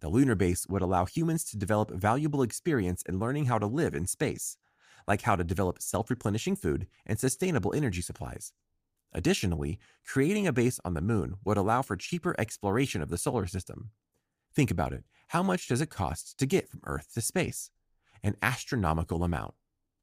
The 0.00 0.08
lunar 0.08 0.34
base 0.34 0.66
would 0.68 0.82
allow 0.82 1.04
humans 1.04 1.44
to 1.44 1.58
develop 1.58 1.90
valuable 1.90 2.42
experience 2.42 3.02
in 3.02 3.18
learning 3.18 3.46
how 3.46 3.58
to 3.58 3.66
live 3.66 3.94
in 3.94 4.06
space, 4.06 4.56
like 5.06 5.22
how 5.22 5.36
to 5.36 5.44
develop 5.44 5.82
self 5.82 6.08
replenishing 6.08 6.56
food 6.56 6.86
and 7.04 7.18
sustainable 7.18 7.74
energy 7.74 8.00
supplies. 8.00 8.52
Additionally, 9.12 9.78
creating 10.06 10.46
a 10.46 10.52
base 10.52 10.80
on 10.84 10.94
the 10.94 11.00
moon 11.00 11.34
would 11.44 11.56
allow 11.56 11.82
for 11.82 11.96
cheaper 11.96 12.34
exploration 12.38 13.02
of 13.02 13.10
the 13.10 13.18
solar 13.18 13.46
system. 13.46 13.90
Think 14.54 14.70
about 14.70 14.92
it 14.92 15.04
how 15.28 15.44
much 15.44 15.68
does 15.68 15.80
it 15.80 15.90
cost 15.90 16.36
to 16.38 16.44
get 16.44 16.68
from 16.68 16.80
Earth 16.84 17.14
to 17.14 17.20
space? 17.20 17.70
An 18.22 18.36
astronomical 18.42 19.24
amount. 19.24 19.54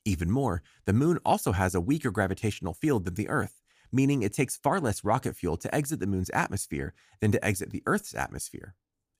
Even 0.05 0.31
more, 0.31 0.63
the 0.85 0.93
moon 0.93 1.19
also 1.25 1.51
has 1.51 1.75
a 1.75 1.81
weaker 1.81 2.11
gravitational 2.11 2.73
field 2.73 3.05
than 3.05 3.15
the 3.15 3.29
Earth, 3.29 3.61
meaning 3.91 4.21
it 4.21 4.33
takes 4.33 4.57
far 4.57 4.79
less 4.79 5.03
rocket 5.03 5.35
fuel 5.35 5.57
to 5.57 5.73
exit 5.73 5.99
the 5.99 6.07
moon's 6.07 6.29
atmosphere 6.31 6.93
than 7.19 7.31
to 7.31 7.45
exit 7.45 7.71
the 7.71 7.83
Earth's 7.85 8.15
atmosphere. 8.15 8.75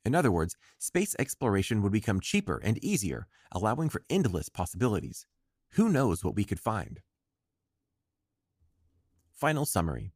In 0.06 0.16
other 0.16 0.32
words, 0.32 0.56
space 0.78 1.16
exploration 1.20 1.82
would 1.82 1.92
become 1.92 2.22
cheaper 2.22 2.62
and 2.64 2.84
easier, 2.84 3.28
allowing 3.52 3.90
for 3.90 4.04
endless 4.10 4.48
possibilities. 4.48 5.26
Who 5.72 5.90
knows 5.90 6.24
what 6.24 6.36
we 6.36 6.46
could 6.46 6.60
find? 6.60 7.02
Final 9.34 9.66
summary 9.66 10.14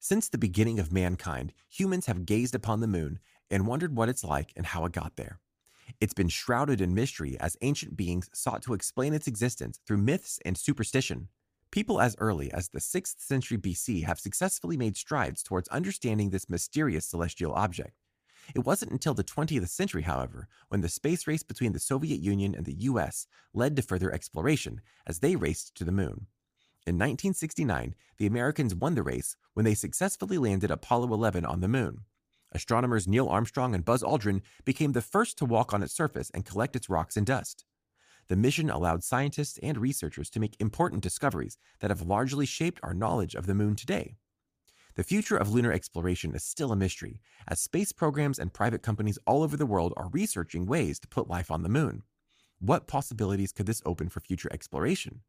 Since 0.00 0.28
the 0.30 0.38
beginning 0.38 0.78
of 0.78 0.92
mankind, 0.92 1.52
humans 1.68 2.06
have 2.06 2.26
gazed 2.26 2.54
upon 2.54 2.80
the 2.80 2.86
moon 2.86 3.18
and 3.50 3.66
wondered 3.66 3.94
what 3.94 4.08
it's 4.08 4.24
like 4.24 4.52
and 4.56 4.64
how 4.64 4.84
it 4.86 4.92
got 4.92 5.16
there. 5.16 5.40
It's 6.00 6.14
been 6.14 6.28
shrouded 6.28 6.80
in 6.80 6.94
mystery 6.94 7.38
as 7.40 7.56
ancient 7.60 7.96
beings 7.96 8.28
sought 8.32 8.62
to 8.62 8.74
explain 8.74 9.14
its 9.14 9.26
existence 9.26 9.80
through 9.86 9.98
myths 9.98 10.38
and 10.44 10.56
superstition. 10.56 11.28
People 11.70 12.00
as 12.00 12.16
early 12.18 12.52
as 12.52 12.68
the 12.68 12.80
6th 12.80 13.20
century 13.20 13.58
BC 13.58 14.04
have 14.04 14.20
successfully 14.20 14.76
made 14.76 14.96
strides 14.96 15.42
towards 15.42 15.68
understanding 15.68 16.30
this 16.30 16.48
mysterious 16.48 17.06
celestial 17.06 17.52
object. 17.52 17.92
It 18.54 18.64
wasn't 18.64 18.92
until 18.92 19.14
the 19.14 19.24
20th 19.24 19.68
century, 19.68 20.02
however, 20.02 20.48
when 20.68 20.80
the 20.80 20.88
space 20.88 21.26
race 21.26 21.42
between 21.42 21.72
the 21.72 21.80
Soviet 21.80 22.20
Union 22.20 22.54
and 22.54 22.64
the 22.64 22.76
US 22.84 23.26
led 23.52 23.74
to 23.76 23.82
further 23.82 24.12
exploration 24.12 24.80
as 25.06 25.18
they 25.18 25.36
raced 25.36 25.74
to 25.76 25.84
the 25.84 25.92
moon. 25.92 26.26
In 26.86 26.94
1969, 26.94 27.96
the 28.18 28.26
Americans 28.26 28.74
won 28.74 28.94
the 28.94 29.02
race 29.02 29.36
when 29.54 29.64
they 29.64 29.74
successfully 29.74 30.38
landed 30.38 30.70
Apollo 30.70 31.12
11 31.12 31.44
on 31.44 31.60
the 31.60 31.68
moon. 31.68 32.04
Astronomers 32.56 33.06
Neil 33.06 33.28
Armstrong 33.28 33.74
and 33.74 33.84
Buzz 33.84 34.02
Aldrin 34.02 34.40
became 34.64 34.92
the 34.92 35.02
first 35.02 35.36
to 35.36 35.44
walk 35.44 35.74
on 35.74 35.82
its 35.82 35.92
surface 35.92 36.30
and 36.30 36.46
collect 36.46 36.74
its 36.74 36.88
rocks 36.88 37.14
and 37.14 37.26
dust. 37.26 37.66
The 38.28 38.36
mission 38.36 38.70
allowed 38.70 39.04
scientists 39.04 39.58
and 39.62 39.76
researchers 39.76 40.30
to 40.30 40.40
make 40.40 40.56
important 40.58 41.02
discoveries 41.02 41.58
that 41.80 41.90
have 41.90 42.00
largely 42.00 42.46
shaped 42.46 42.80
our 42.82 42.94
knowledge 42.94 43.34
of 43.34 43.44
the 43.44 43.54
moon 43.54 43.76
today. 43.76 44.16
The 44.94 45.04
future 45.04 45.36
of 45.36 45.52
lunar 45.52 45.70
exploration 45.70 46.34
is 46.34 46.44
still 46.44 46.72
a 46.72 46.76
mystery, 46.76 47.20
as 47.46 47.60
space 47.60 47.92
programs 47.92 48.38
and 48.38 48.54
private 48.54 48.82
companies 48.82 49.18
all 49.26 49.42
over 49.42 49.58
the 49.58 49.66
world 49.66 49.92
are 49.94 50.08
researching 50.08 50.64
ways 50.64 50.98
to 51.00 51.08
put 51.08 51.28
life 51.28 51.50
on 51.50 51.62
the 51.62 51.68
moon. 51.68 52.04
What 52.58 52.86
possibilities 52.86 53.52
could 53.52 53.66
this 53.66 53.82
open 53.84 54.08
for 54.08 54.20
future 54.20 54.48
exploration? 54.50 55.20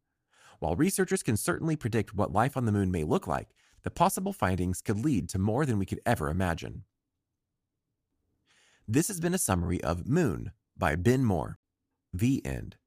While 0.59 0.77
researchers 0.77 1.23
can 1.23 1.35
certainly 1.35 1.75
predict 1.75 2.15
what 2.15 2.31
life 2.31 2.55
on 2.55 2.63
the 2.63 2.71
moon 2.71 2.89
may 2.89 3.03
look 3.03 3.27
like, 3.27 3.49
the 3.83 3.91
possible 3.91 4.31
findings 4.31 4.81
could 4.81 5.03
lead 5.03 5.27
to 5.27 5.39
more 5.39 5.65
than 5.65 5.77
we 5.77 5.85
could 5.85 5.99
ever 6.05 6.29
imagine. 6.29 6.85
This 8.89 9.09
has 9.09 9.19
been 9.19 9.33
a 9.33 9.37
summary 9.37 9.83
of 9.83 10.07
Moon 10.07 10.53
by 10.77 10.95
Ben 10.95 11.25
Moore. 11.25 11.57
The 12.13 12.41
End. 12.45 12.77